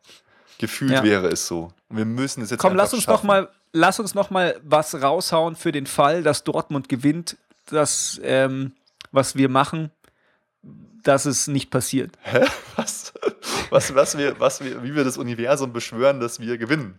[0.59, 1.03] gefühlt Ja.
[1.03, 1.73] wäre es so.
[1.89, 3.15] Und wir müssen es jetzt Komm, lass uns schaffen.
[3.17, 7.37] noch mal, lass uns noch mal was raushauen für den Fall, dass Dortmund gewinnt,
[7.67, 8.73] das, ähm,
[9.13, 9.91] was wir machen,
[11.03, 12.13] dass es nicht passiert.
[12.23, 12.45] Hä?
[12.77, 13.13] Was?
[13.71, 16.99] Was, was, wir, was wir, wie wir das Universum beschwören, dass wir gewinnen.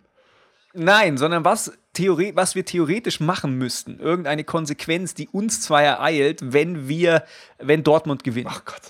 [0.73, 3.99] Nein, sondern was, Theorie, was wir theoretisch machen müssten.
[3.99, 7.23] Irgendeine Konsequenz, die uns zwar ereilt, wenn wir,
[7.59, 8.47] wenn Dortmund gewinnt.
[8.49, 8.81] Ach Gott.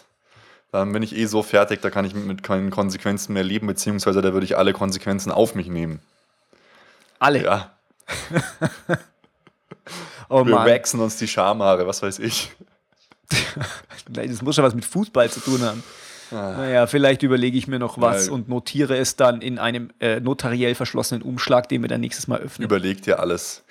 [0.73, 3.67] Dann bin ich eh so fertig, da kann ich mit, mit keinen Konsequenzen mehr leben,
[3.67, 5.99] beziehungsweise da würde ich alle Konsequenzen auf mich nehmen.
[7.19, 7.43] Alle.
[7.43, 7.71] Ja,
[10.29, 10.67] oh wir Mann.
[10.67, 12.51] waxen uns die Schamhaare, was weiß ich.
[14.09, 15.81] Das muss schon was mit Fußball zu tun haben.
[16.29, 18.33] Naja, vielleicht überlege ich mir noch was Ja.
[18.33, 22.39] und notiere es dann in einem äh, notariell verschlossenen Umschlag, den wir dann nächstes Mal
[22.39, 22.65] öffnen.
[22.65, 23.63] Überlegt ja alles.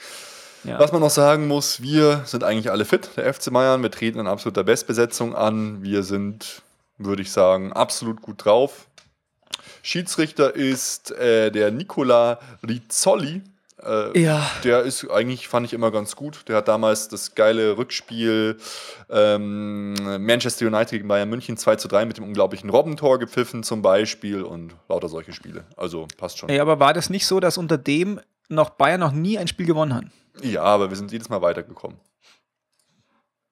[0.65, 0.79] Ja.
[0.79, 3.83] Was man noch sagen muss, wir sind eigentlich alle fit, der FC Bayern.
[3.83, 5.83] Wir treten in absoluter Bestbesetzung an.
[5.83, 6.63] Wir sind,
[6.99, 8.89] würde ich sagen, absolut gut drauf.
[9.83, 13.43] Schiedsrichter ist äh, der Nicola Rizzoli.
[13.83, 14.49] Äh, Ja.
[14.63, 16.45] Der ist eigentlich, fand ich immer ganz gut.
[16.49, 18.59] Der hat damals das geile Rückspiel
[19.11, 23.83] ähm, Manchester United gegen Bayern München 2 zu 3 mit dem unglaublichen Robbentor gepfiffen zum
[23.83, 25.65] Beispiel und lauter solche Spiele.
[25.77, 26.49] Also passt schon.
[26.49, 29.67] Ey, aber war das nicht so, dass unter dem noch Bayern noch nie ein Spiel
[29.67, 30.05] gewonnen hat?
[30.43, 31.99] Ja, aber wir sind jedes Mal weitergekommen.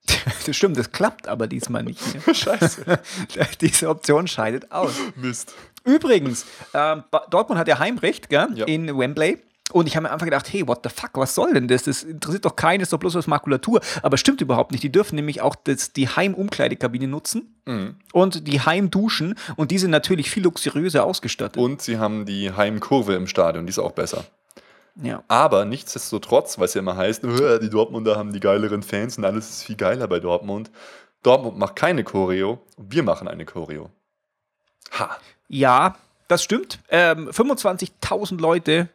[0.46, 2.00] Das stimmt, das klappt aber diesmal nicht.
[2.36, 2.84] Scheiße.
[3.60, 4.92] Diese Option scheidet aus.
[5.16, 5.54] Mist.
[5.84, 8.48] Übrigens, Ba- Dortmund hat ja Heimrecht gell?
[8.54, 8.66] Ja.
[8.66, 9.38] in Wembley.
[9.72, 11.84] Und ich habe mir einfach gedacht, hey, what the fuck, was soll denn das?
[11.84, 13.80] Das interessiert doch keinen, ist doch bloß was Makulatur.
[14.02, 14.82] Aber stimmt überhaupt nicht.
[14.82, 17.94] Die dürfen nämlich auch das, die Heimumkleidekabine nutzen Mhm.
[18.12, 19.36] und die Heimduschen.
[19.54, 21.56] Und die sind natürlich viel luxuriöser ausgestattet.
[21.62, 24.24] Und sie haben die Heimkurve im Stadion, die ist auch besser.
[24.96, 25.22] Ja.
[25.28, 29.50] Aber nichtsdestotrotz, es ja immer heißt, "Äh, die Dortmunder haben die geileren Fans und alles
[29.50, 30.70] ist viel geiler bei Dortmund.
[31.22, 33.90] Dortmund macht keine Choreo, wir machen eine Choreo.
[34.98, 35.16] Ha.
[35.48, 35.96] Ja,
[36.28, 36.78] das stimmt.
[36.88, 38.88] Ähm, 25.000 Leute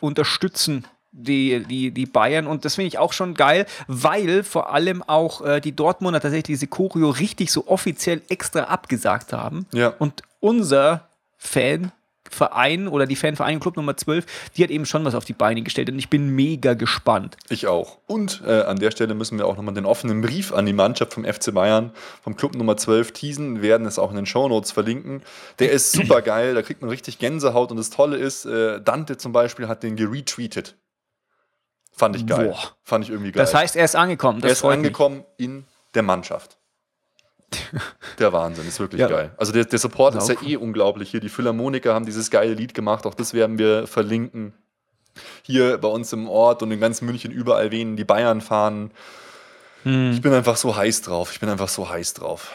[0.00, 5.02] unterstützen die, die, die Bayern und das finde ich auch schon geil, weil vor allem
[5.02, 9.66] auch äh, die Dortmunder tatsächlich diese Choreo richtig so offiziell extra abgesagt haben.
[9.72, 9.88] Ja.
[9.98, 11.08] Und unser
[12.32, 14.26] Fanverein oder die Fanvereinigung Club Nummer 12,
[14.56, 17.36] die hat eben schon was auf die Beine gestellt und ich bin mega gespannt.
[17.48, 17.98] Ich auch.
[18.06, 21.14] Und äh, an der Stelle müssen wir auch nochmal den offenen Brief an die Mannschaft
[21.14, 24.72] vom FC Bayern, vom Club Nummer 12 teasen, Wir werden es auch in den Shownotes
[24.72, 25.22] verlinken.
[25.58, 29.16] Der ist super geil, da kriegt man richtig Gänsehaut und das Tolle ist, äh, Dante
[29.16, 30.76] zum Beispiel hat den geretweetet.
[31.94, 32.48] Fand ich geil.
[32.48, 32.58] Boah.
[32.82, 33.42] Fand ich irgendwie geil.
[33.42, 34.40] Das heißt, er ist angekommen.
[34.40, 34.86] Das er ist freut mich.
[34.86, 35.64] angekommen in
[35.94, 36.56] der Mannschaft.
[38.18, 39.08] Der Wahnsinn, ist wirklich Ja.
[39.08, 39.32] geil.
[39.36, 41.10] Also der, der Support ist ja eh unglaublich.
[41.10, 44.54] Hier die Philharmoniker haben dieses geile Lied gemacht, auch das werden wir verlinken.
[45.42, 48.92] Hier bei uns im Ort und in ganz München überall wehen die Bayern fahren.
[49.82, 50.12] Hm.
[50.12, 51.32] Ich bin einfach so heiß drauf.
[51.32, 52.50] Ich bin einfach so heiß drauf.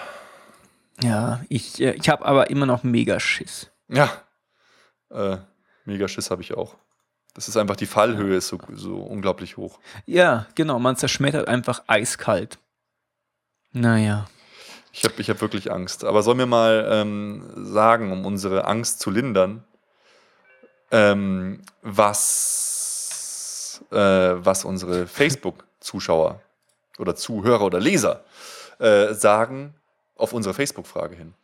[1.03, 3.69] Ja, ich, äh, ich habe aber immer noch mega Schiss.
[3.89, 4.09] Ja.
[5.11, 5.37] Äh,
[5.85, 6.75] mega Schiss habe ich auch.
[7.35, 9.79] Das ist einfach, die Fallhöhe ist so, so unglaublich hoch.
[10.07, 12.57] Ja, genau, man zerschmettert einfach eiskalt.
[13.73, 14.25] Naja.
[14.97, 16.03] Ich habe ich hab wirklich Angst.
[16.03, 19.63] Aber soll mir mal ähm, sagen, um unsere Angst zu lindern,
[20.89, 22.63] ähm, was,
[23.91, 26.41] äh, was unsere Facebook-Zuschauer
[26.97, 28.23] oder Zuhörer oder Leser
[28.79, 29.75] äh, sagen
[30.15, 31.35] auf unsere Facebook-Frage hin.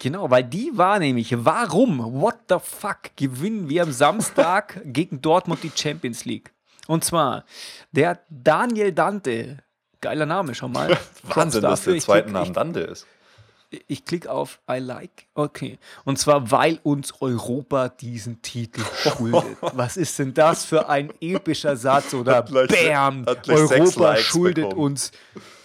[0.00, 5.62] Genau, weil die war nämlich, warum, what the fuck, gewinnen wir am Samstag gegen Dortmund
[5.62, 6.52] die Champions League?
[6.88, 7.44] Und zwar
[7.92, 9.58] der Daniel Dante,
[10.00, 10.96] geiler Name schon mal.
[11.22, 13.06] Wahnsinn, dass der zweite Name Dante ist.
[13.88, 15.26] Ich, klicke auf I like.
[15.34, 15.78] Okay.
[16.04, 19.56] Und zwar, weil uns Europa diesen Titel schuldet.
[19.60, 22.14] Was ist denn das für ein epischer Satz?
[22.14, 24.80] Oder Bam, Europa schuldet bekommen.
[24.80, 25.10] uns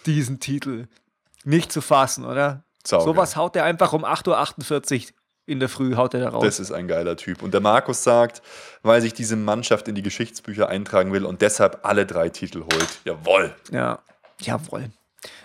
[0.06, 0.88] diesen Titel.
[1.44, 2.64] Nicht zu fassen, oder?
[2.86, 3.06] Saugeil.
[3.06, 5.14] Sowas haut er einfach um 8.48 Uhr
[5.46, 6.44] in der Früh, haut er da raus.
[6.44, 7.44] Das ist ein geiler Typ.
[7.44, 8.42] Und der Markus sagt,
[8.84, 13.00] weil sich diese Mannschaft in die Geschichtsbücher eintragen will und deshalb alle drei Titel holt.
[13.06, 13.54] Jawohl.
[13.72, 14.00] Ja,
[14.42, 14.90] jawohl.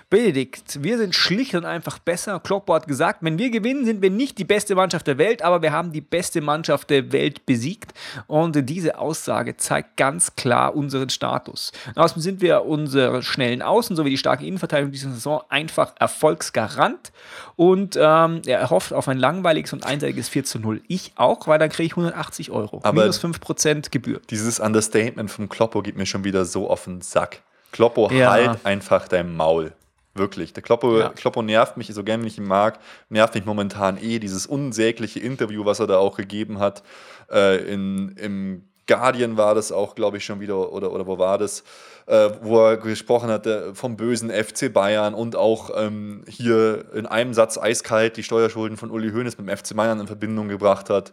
[0.09, 2.39] Benedikt, wir sind schlicht und einfach besser.
[2.39, 5.63] Kloppo hat gesagt, wenn wir gewinnen, sind wir nicht die beste Mannschaft der Welt, aber
[5.63, 7.93] wir haben die beste Mannschaft der Welt besiegt.
[8.29, 11.73] Und diese Aussage zeigt ganz klar unseren Status.
[11.97, 17.11] Außerdem sind wir unsere schnellen Außen sowie die starke Innenverteidigung dieser Saison einfach Erfolgsgarant.
[17.57, 20.83] Und ähm, er hofft auf ein langweiliges und einseitiges 4 zu 0.
[20.87, 22.81] Ich auch, weil dann kriege ich 180 Euro.
[22.85, 24.21] Aber- Minus 5% Gebühr.
[24.31, 27.43] Dieses Understatement vom Kloppo geht mir schon wieder so auf den Sack.
[27.77, 28.31] Kloppo, Ja.
[28.31, 29.73] halt einfach dein Maul.
[30.15, 30.55] Wirklich.
[30.55, 31.11] Der Kloppo, Ja.
[31.11, 32.79] Kloppo nervt mich, so gern wie ich ihn mag,
[33.11, 34.19] nervt mich momentan eh.
[34.19, 36.83] Dieses unsägliche Interview, was er da auch gegeben hat.
[37.31, 41.37] Äh, in, Im Guardian war das auch, glaube ich, schon wieder, oder, oder wo war
[41.37, 41.65] das?
[42.07, 47.05] Äh, wo er gesprochen hat äh, vom bösen FC Bayern und auch ähm, hier in
[47.05, 50.89] einem Satz eiskalt die Steuerschulden von Uli Hoeneß mit dem FC Bayern in Verbindung gebracht
[50.89, 51.13] hat.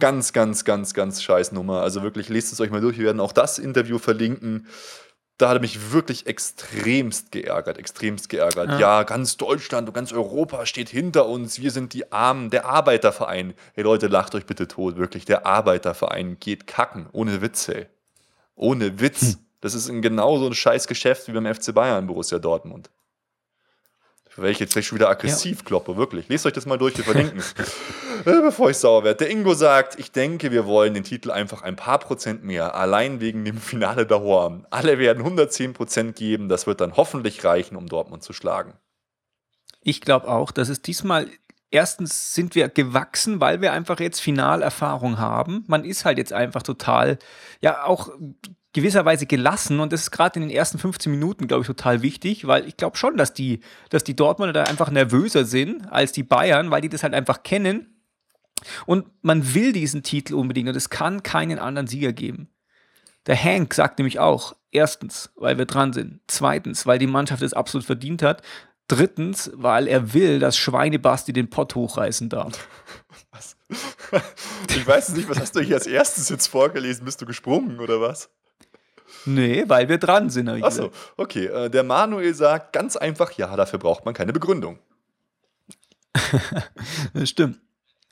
[0.00, 1.80] Ganz, ganz, ganz, ganz scheiß Nummer.
[1.82, 2.98] Also wirklich, lest es euch mal durch.
[2.98, 4.66] Wir werden auch das Interview verlinken.
[5.38, 8.68] Da hat er mich wirklich extremst geärgert, extremst geärgert.
[8.68, 8.78] Ja.
[8.78, 11.60] Ja, ganz Deutschland und ganz Europa steht hinter uns.
[11.60, 13.54] Wir sind die Armen, der Arbeiterverein.
[13.74, 15.24] Hey Leute, lacht euch bitte tot, wirklich.
[15.24, 17.86] Der Arbeiterverein geht kacken, ohne Witz, ey.
[18.54, 19.38] Ohne Witz.
[19.60, 22.90] Das ist ein genauso ein scheiß Geschäft wie beim FC Bayern, Borussia Dortmund.
[24.34, 26.26] Für welche jetzt gleich schon wieder aggressiv kloppe, wirklich.
[26.28, 27.54] Lest euch das mal durch, wir verlinken es.
[28.24, 29.24] Äh, Bevor ich sauer werde.
[29.24, 33.20] Der Ingo sagt, ich denke, wir wollen den Titel einfach ein paar Prozent mehr, allein
[33.20, 34.64] wegen dem Finale daheim.
[34.70, 38.74] Alle werden 110 Prozent geben, das wird dann hoffentlich reichen, um Dortmund zu schlagen.
[39.82, 41.28] Ich glaube auch, dass es diesmal
[41.72, 45.64] erstens sind wir gewachsen, weil wir einfach jetzt Finalerfahrung haben.
[45.66, 47.18] Man ist halt jetzt einfach total,
[47.60, 48.10] ja, auch
[48.72, 52.46] gewisserweise gelassen und das ist gerade in den ersten 15 Minuten, glaube ich, total wichtig,
[52.46, 53.60] weil ich glaube schon, dass die,
[53.90, 57.42] dass die Dortmunder da einfach nervöser sind als die Bayern, weil die das halt einfach
[57.42, 57.92] kennen
[58.86, 62.48] und man will diesen Titel unbedingt und es kann keinen anderen Sieger geben.
[63.26, 67.52] Der Hank sagt nämlich auch, erstens, weil wir dran sind, zweitens, weil die Mannschaft es
[67.52, 68.42] absolut verdient hat,
[68.88, 72.68] drittens, weil er will, dass Schweinebasti den Pott hochreißen darf.
[73.30, 73.56] Was?
[74.68, 77.04] Ich weiß nicht, was hast du hier als erstes jetzt vorgelesen?
[77.04, 78.30] Bist du gesprungen oder was?
[79.24, 80.48] Nee, weil wir dran sind.
[80.48, 81.46] Achso, okay.
[81.46, 84.78] Äh, der Manuel sagt ganz einfach, ja, dafür braucht man keine Begründung.
[87.14, 87.58] das stimmt.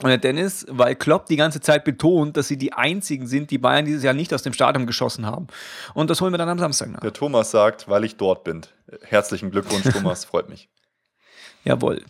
[0.03, 3.59] Und der Dennis, weil Klopp die ganze Zeit betont, dass sie die einzigen sind, die
[3.59, 5.49] Bayern dieses Jahr nicht aus dem Stadion geschossen haben.
[5.93, 7.01] Und das holen wir dann am Samstag nach.
[7.01, 8.63] Der Thomas sagt, weil ich dort bin.
[9.03, 10.71] Herzlichen Glückwunsch, Thomas, freut mich.
[11.65, 12.03] Jawohl.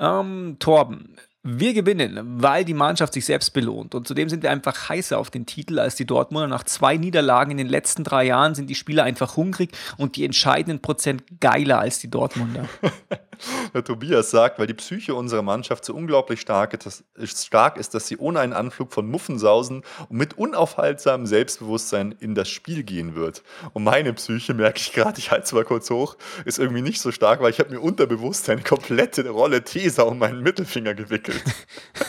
[0.00, 1.16] Ähm, Torben,
[1.46, 3.94] wir gewinnen, weil die Mannschaft sich selbst belohnt.
[3.94, 6.48] Und zudem sind wir einfach heißer auf den Titel als die Dortmunder.
[6.48, 10.24] Nach zwei Niederlagen in den letzten drei Jahren sind die Spieler einfach hungrig und die
[10.24, 12.66] entscheidenden Prozent geiler als die Dortmunder.
[13.74, 18.40] Der Tobias sagt, weil die Psyche unserer Mannschaft so unglaublich stark ist, dass sie ohne
[18.40, 23.42] einen Anflug von Muffensausen und mit unaufhaltsamem Selbstbewusstsein in das Spiel gehen wird.
[23.72, 27.00] Und meine Psyche, merke ich gerade, ich halte es mal kurz hoch, ist irgendwie nicht
[27.00, 31.42] so stark, weil ich habe mir unterbewusst eine komplette Rolle Tesa um meinen Mittelfinger gewickelt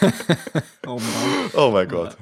[0.88, 0.99] oh,
[1.53, 2.17] oh, mein Gott.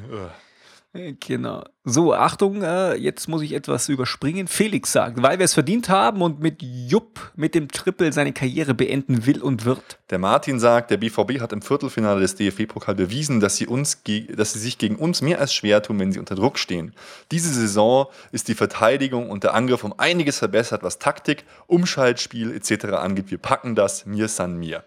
[0.96, 1.64] Genau.
[1.84, 4.48] So, Achtung, äh, jetzt muss ich etwas überspringen.
[4.48, 8.76] Felix sagt, weil wir es verdient haben und mit Jupp mit dem Triple seine Karriere
[8.76, 9.98] beenden will und wird.
[10.12, 14.54] Der Martin sagt, der BVB hat im Viertelfinale des DFB-Pokal bewiesen, dass sie, uns dass
[14.54, 16.94] sie sich gegen uns mehr als schwer tun, wenn sie unter Druck stehen.
[17.32, 22.86] Diese Saison ist die Verteidigung und der Angriff um einiges verbessert, was Taktik, Umschaltspiel etc.
[22.94, 23.32] angeht.
[23.32, 24.84] Wir packen das mir san mir.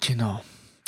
[0.00, 0.40] Genau.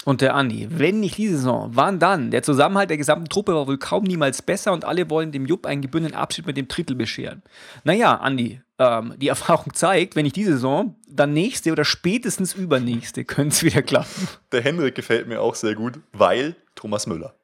[0.05, 2.31] Und der Andi, wenn nicht diese Saison, wann dann?
[2.31, 5.67] Der Zusammenhalt der gesamten Truppe war wohl kaum niemals besser und alle wollen dem Jupp
[5.67, 7.43] einen gebührenden Abschied mit dem Tritel bescheren.
[7.85, 13.25] Naja, Andi, ähm, die Erfahrung zeigt, wenn nicht diese Saison, dann nächste oder spätestens übernächste
[13.25, 14.29] könnte es wieder klappen.
[14.51, 17.35] Der Henrik gefällt mir auch sehr gut, weil Thomas Müller.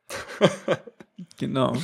[1.39, 1.77] genau.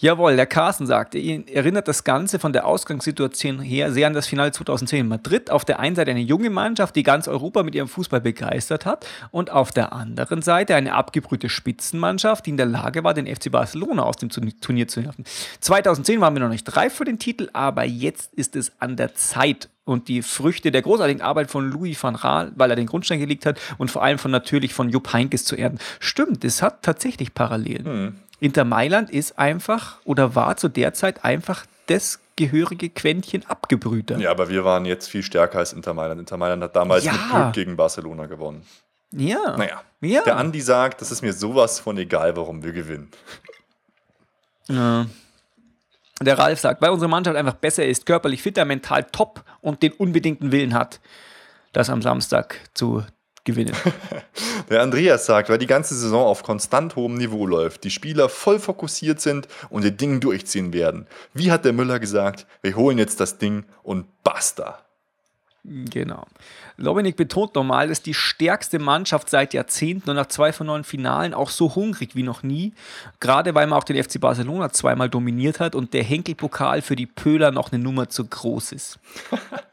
[0.00, 4.28] Jawohl, der Carsten sagte, ihn erinnert das Ganze von der Ausgangssituation her sehr an das
[4.28, 5.50] Finale 2010 in Madrid.
[5.50, 9.08] Auf der einen Seite eine junge Mannschaft, die ganz Europa mit ihrem Fußball begeistert hat
[9.32, 13.50] und auf der anderen Seite eine abgebrühte Spitzenmannschaft, die in der Lage war, den FC
[13.50, 15.24] Barcelona aus dem Turnier zu werfen.
[15.58, 19.16] 2010 waren wir noch nicht reif für den Titel, aber jetzt ist es an der
[19.16, 23.20] Zeit, und die Früchte der großartigen Arbeit von Louis van Raal, weil er den Grundstein
[23.20, 25.78] gelegt hat und vor allem von natürlich von Jupp Heinkes zu erden.
[25.98, 27.86] Stimmt, es hat tatsächlich Parallelen.
[27.86, 28.14] Hm.
[28.40, 34.18] Inter Mailand ist einfach oder war zu der Zeit einfach das gehörige Quäntchen abgebrühter.
[34.18, 36.20] Ja, aber wir waren jetzt viel stärker als Inter Mailand.
[36.20, 37.12] Inter Mailand hat damals ja.
[37.12, 38.64] mit Glück gegen Barcelona gewonnen.
[39.10, 39.56] Ja.
[39.56, 39.82] Naja.
[40.00, 40.22] Ja.
[40.22, 43.10] Der Andi sagt, das ist mir sowas von egal, warum wir gewinnen.
[44.68, 45.06] Ja.
[46.20, 49.92] Der Ralf sagt, weil unsere Mannschaft einfach besser ist, körperlich fitter, mental top und den
[49.92, 51.00] unbedingten Willen hat,
[51.72, 53.04] das am Samstag zu
[53.48, 53.74] gewinnen.
[54.70, 58.58] Der Andreas sagt, weil die ganze Saison auf konstant hohem Niveau läuft, die Spieler voll
[58.58, 61.06] fokussiert sind und ihr Ding durchziehen werden.
[61.32, 64.78] Wie hat der Müller gesagt, wir holen jetzt das Ding und basta.
[65.64, 66.26] Genau.
[66.76, 71.34] Lobenik betont nochmal, ist die stärkste Mannschaft seit Jahrzehnten und nach zwei von neun Finalen
[71.34, 72.72] auch so hungrig wie noch nie.
[73.20, 77.06] Gerade weil man auch den FC Barcelona zweimal dominiert hat und der Henkelpokal für die
[77.06, 78.98] Pöhler noch eine Nummer zu groß ist.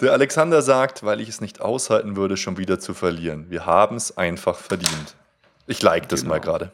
[0.00, 3.46] Der Alexander sagt, weil ich es nicht aushalten würde, schon wieder zu verlieren.
[3.48, 5.16] Wir haben es einfach verdient.
[5.66, 6.34] Ich like das genau.
[6.34, 6.72] mal gerade.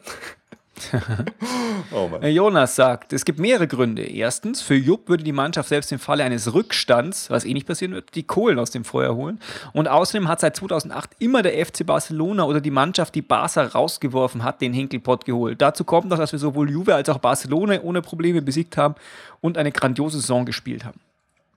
[1.91, 4.03] oh Jonas sagt, es gibt mehrere Gründe.
[4.03, 7.93] Erstens, für Jupp würde die Mannschaft selbst im Falle eines Rückstands, was eh nicht passieren
[7.93, 9.39] wird, die Kohlen aus dem Feuer holen.
[9.73, 14.43] Und außerdem hat seit 2008 immer der FC Barcelona oder die Mannschaft, die Barca rausgeworfen
[14.43, 15.61] hat, den Henkelpott geholt.
[15.61, 18.95] Dazu kommt noch, dass wir sowohl Juve als auch Barcelona ohne Probleme besiegt haben
[19.41, 20.99] und eine grandiose Saison gespielt haben.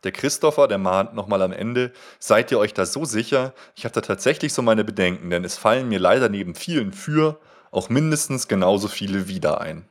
[0.03, 3.53] Der Christopher, der mahnt nochmal am Ende, seid ihr euch da so sicher?
[3.75, 7.39] Ich habe da tatsächlich so meine Bedenken, denn es fallen mir leider neben vielen für
[7.71, 9.87] auch mindestens genauso viele wieder ein.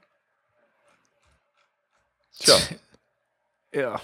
[2.39, 2.55] Tja.
[3.71, 4.01] Ja.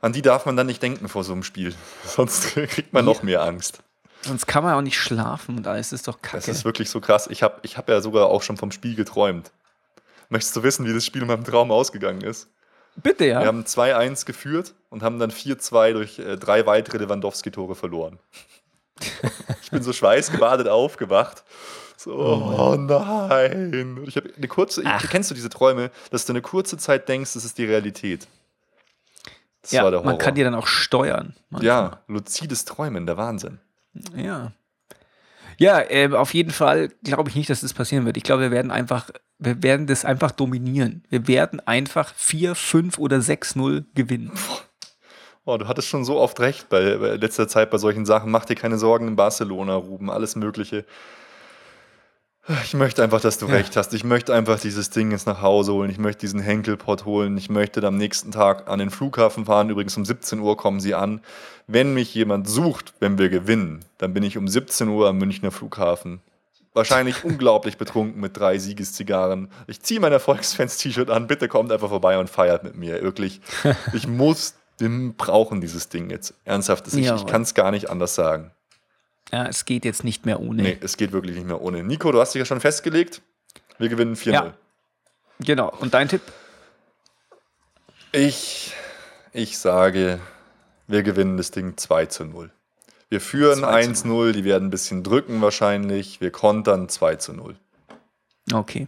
[0.00, 1.74] An die darf man dann nicht denken vor so einem Spiel.
[2.06, 3.80] Sonst kriegt man noch mehr Angst.
[4.22, 6.38] Sonst kann man auch nicht schlafen und alles ist doch kacke.
[6.38, 7.26] Das ist wirklich so krass.
[7.30, 9.52] Ich habe ich hab ja sogar auch schon vom Spiel geträumt.
[10.30, 12.48] Möchtest du wissen, wie das Spiel in meinem Traum ausgegangen ist?
[12.96, 13.40] Bitte, ja.
[13.40, 18.18] Wir haben 2-1 geführt und haben dann 4-2 durch äh, drei weitere Lewandowski-Tore verloren.
[19.62, 21.44] ich bin so schweißgebadet aufgewacht.
[21.96, 24.02] So, oh nein.
[24.06, 25.08] ich habe eine kurze, Ach.
[25.08, 28.28] kennst du diese Träume, dass du eine kurze Zeit denkst, das ist die Realität.
[29.62, 30.12] Das ja, war der Horror.
[30.12, 31.34] man kann die dann auch steuern.
[31.48, 31.66] Manchmal.
[31.66, 33.60] Ja, luzides Träumen, der Wahnsinn.
[34.14, 34.52] Ja.
[35.58, 38.16] Ja, äh, auf jeden Fall glaube ich nicht, dass das passieren wird.
[38.16, 41.04] Ich glaube, wir werden einfach, wir werden das einfach dominieren.
[41.08, 44.32] Wir werden einfach 4, 5 oder 6-0 gewinnen.
[45.46, 48.30] Oh, du hattest schon so oft recht bei, bei letzter Zeit bei solchen Sachen.
[48.30, 50.86] Mach dir keine Sorgen in Barcelona, Ruben, alles Mögliche.
[52.62, 53.54] Ich möchte einfach, dass du ja.
[53.54, 53.94] recht hast.
[53.94, 55.90] Ich möchte einfach dieses Ding jetzt nach Hause holen.
[55.90, 57.38] Ich möchte diesen Henkelpot holen.
[57.38, 59.70] Ich möchte am nächsten Tag an den Flughafen fahren.
[59.70, 61.22] Übrigens um 17 Uhr kommen sie an.
[61.66, 65.50] Wenn mich jemand sucht, wenn wir gewinnen, dann bin ich um 17 Uhr am Münchner
[65.50, 66.20] Flughafen.
[66.74, 69.48] Wahrscheinlich unglaublich betrunken mit drei Siegeszigarren.
[69.66, 71.26] Ich ziehe mein Erfolgsfans-T-Shirt an.
[71.26, 73.02] Bitte kommt einfach vorbei und feiert mit mir.
[73.02, 73.40] Wirklich.
[73.94, 76.34] Ich muss, wir brauchen dieses Ding jetzt.
[76.44, 76.88] Ernsthaft.
[76.88, 78.50] Ich, ja, ich kann es gar nicht anders sagen.
[79.34, 80.62] Ja, es geht jetzt nicht mehr ohne.
[80.62, 81.82] Nee, es geht wirklich nicht mehr ohne.
[81.82, 83.20] Nico, du hast dich ja schon festgelegt.
[83.78, 84.30] Wir gewinnen 4-0.
[84.30, 84.54] Ja.
[85.40, 85.72] Genau.
[85.80, 86.22] Und dein Tipp?
[88.12, 88.72] Ich,
[89.32, 90.20] ich sage,
[90.86, 92.52] wir gewinnen das Ding 2 zu 0.
[93.08, 96.20] Wir führen 1-0, die werden ein bisschen drücken wahrscheinlich.
[96.20, 97.56] Wir kontern 2 zu 0.
[98.52, 98.86] Okay.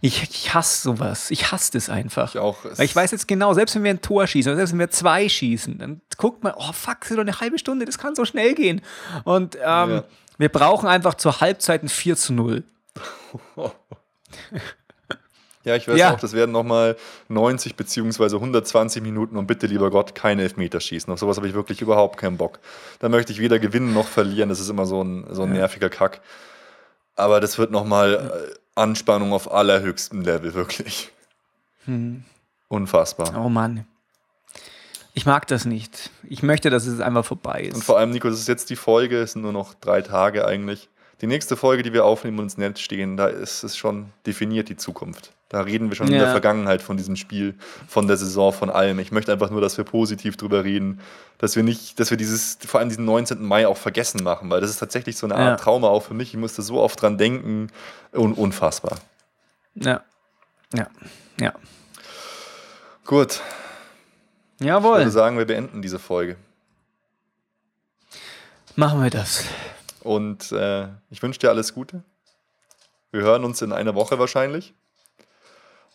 [0.00, 1.30] Ich, ich hasse sowas.
[1.30, 2.34] Ich hasse das einfach.
[2.34, 2.58] Ich auch.
[2.64, 5.28] Weil ich weiß jetzt genau, selbst wenn wir ein Tor schießen, selbst wenn wir zwei
[5.28, 8.24] schießen, dann guckt man, oh fuck, das ist doch eine halbe Stunde, das kann so
[8.24, 8.80] schnell gehen.
[9.24, 10.04] Und ähm, ja.
[10.38, 12.62] wir brauchen einfach zur Halbzeit ein 4 zu 0.
[15.64, 16.14] ja, ich weiß ja.
[16.14, 16.96] auch, das werden nochmal
[17.28, 21.12] 90 beziehungsweise 120 Minuten und bitte, lieber Gott, keine Elfmeter schießen.
[21.12, 22.60] Auf sowas habe ich wirklich überhaupt keinen Bock.
[23.00, 24.48] Da möchte ich weder gewinnen noch verlieren.
[24.48, 26.20] Das ist immer so ein, so ein nerviger Kack.
[27.16, 31.10] Aber das wird nochmal Anspannung auf allerhöchstem Level, wirklich.
[31.84, 32.24] Hm.
[32.68, 33.34] Unfassbar.
[33.44, 33.86] Oh Mann.
[35.14, 36.10] Ich mag das nicht.
[36.28, 37.74] Ich möchte, dass es einfach vorbei ist.
[37.74, 40.46] Und vor allem, Nico, das ist jetzt die Folge, es sind nur noch drei Tage
[40.46, 40.88] eigentlich.
[41.20, 44.68] Die nächste Folge, die wir aufnehmen und ins Netz stehen, da ist es schon definiert,
[44.68, 45.32] die Zukunft.
[45.48, 46.14] Da reden wir schon ja.
[46.14, 47.54] in der Vergangenheit von diesem Spiel,
[47.86, 48.98] von der Saison, von allem.
[48.98, 51.00] Ich möchte einfach nur, dass wir positiv drüber reden,
[51.38, 53.42] dass wir nicht, dass wir dieses, vor allem diesen 19.
[53.42, 55.56] Mai auch vergessen machen, weil das ist tatsächlich so eine Art ja.
[55.56, 56.34] Trauma auch für mich.
[56.34, 57.68] Ich musste so oft dran denken.
[58.12, 58.98] Un unfassbar.
[59.74, 60.02] Ja.
[60.74, 60.88] Ja.
[61.40, 61.54] Ja.
[63.06, 63.40] Gut.
[64.60, 64.98] Jawohl.
[64.98, 66.36] Ich würde sagen, wir beenden diese Folge.
[68.76, 69.44] Machen wir das.
[70.00, 72.02] Und äh, ich wünsche dir alles Gute.
[73.10, 74.74] Wir hören uns in einer Woche wahrscheinlich.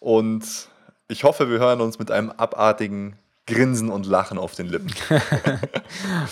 [0.04, 0.68] Und
[1.08, 3.16] ich hoffe, wir hören uns mit einem abartigen
[3.48, 4.94] Grinsen und Lachen auf den Lippen.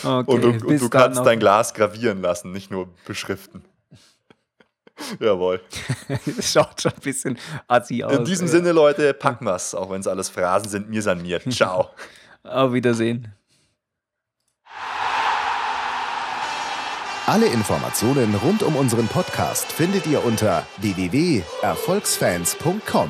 [0.03, 3.63] okay, und du, und du kannst dein Glas gravieren lassen, nicht nur beschriften.
[5.21, 5.61] Jawohl.
[6.25, 7.37] das schaut schon ein bisschen
[7.69, 8.13] assi aus.
[8.13, 8.51] In diesem ey.
[8.51, 10.89] Sinne, Leute, packen wir's, auch wenn es alles Phrasen sind.
[10.89, 11.39] Mir san mir.
[11.49, 11.91] Ciao.
[12.43, 13.33] Auf Wiedersehen.
[17.25, 23.09] Alle Informationen rund um unseren Podcast findet ihr unter www.erfolgsfans.com.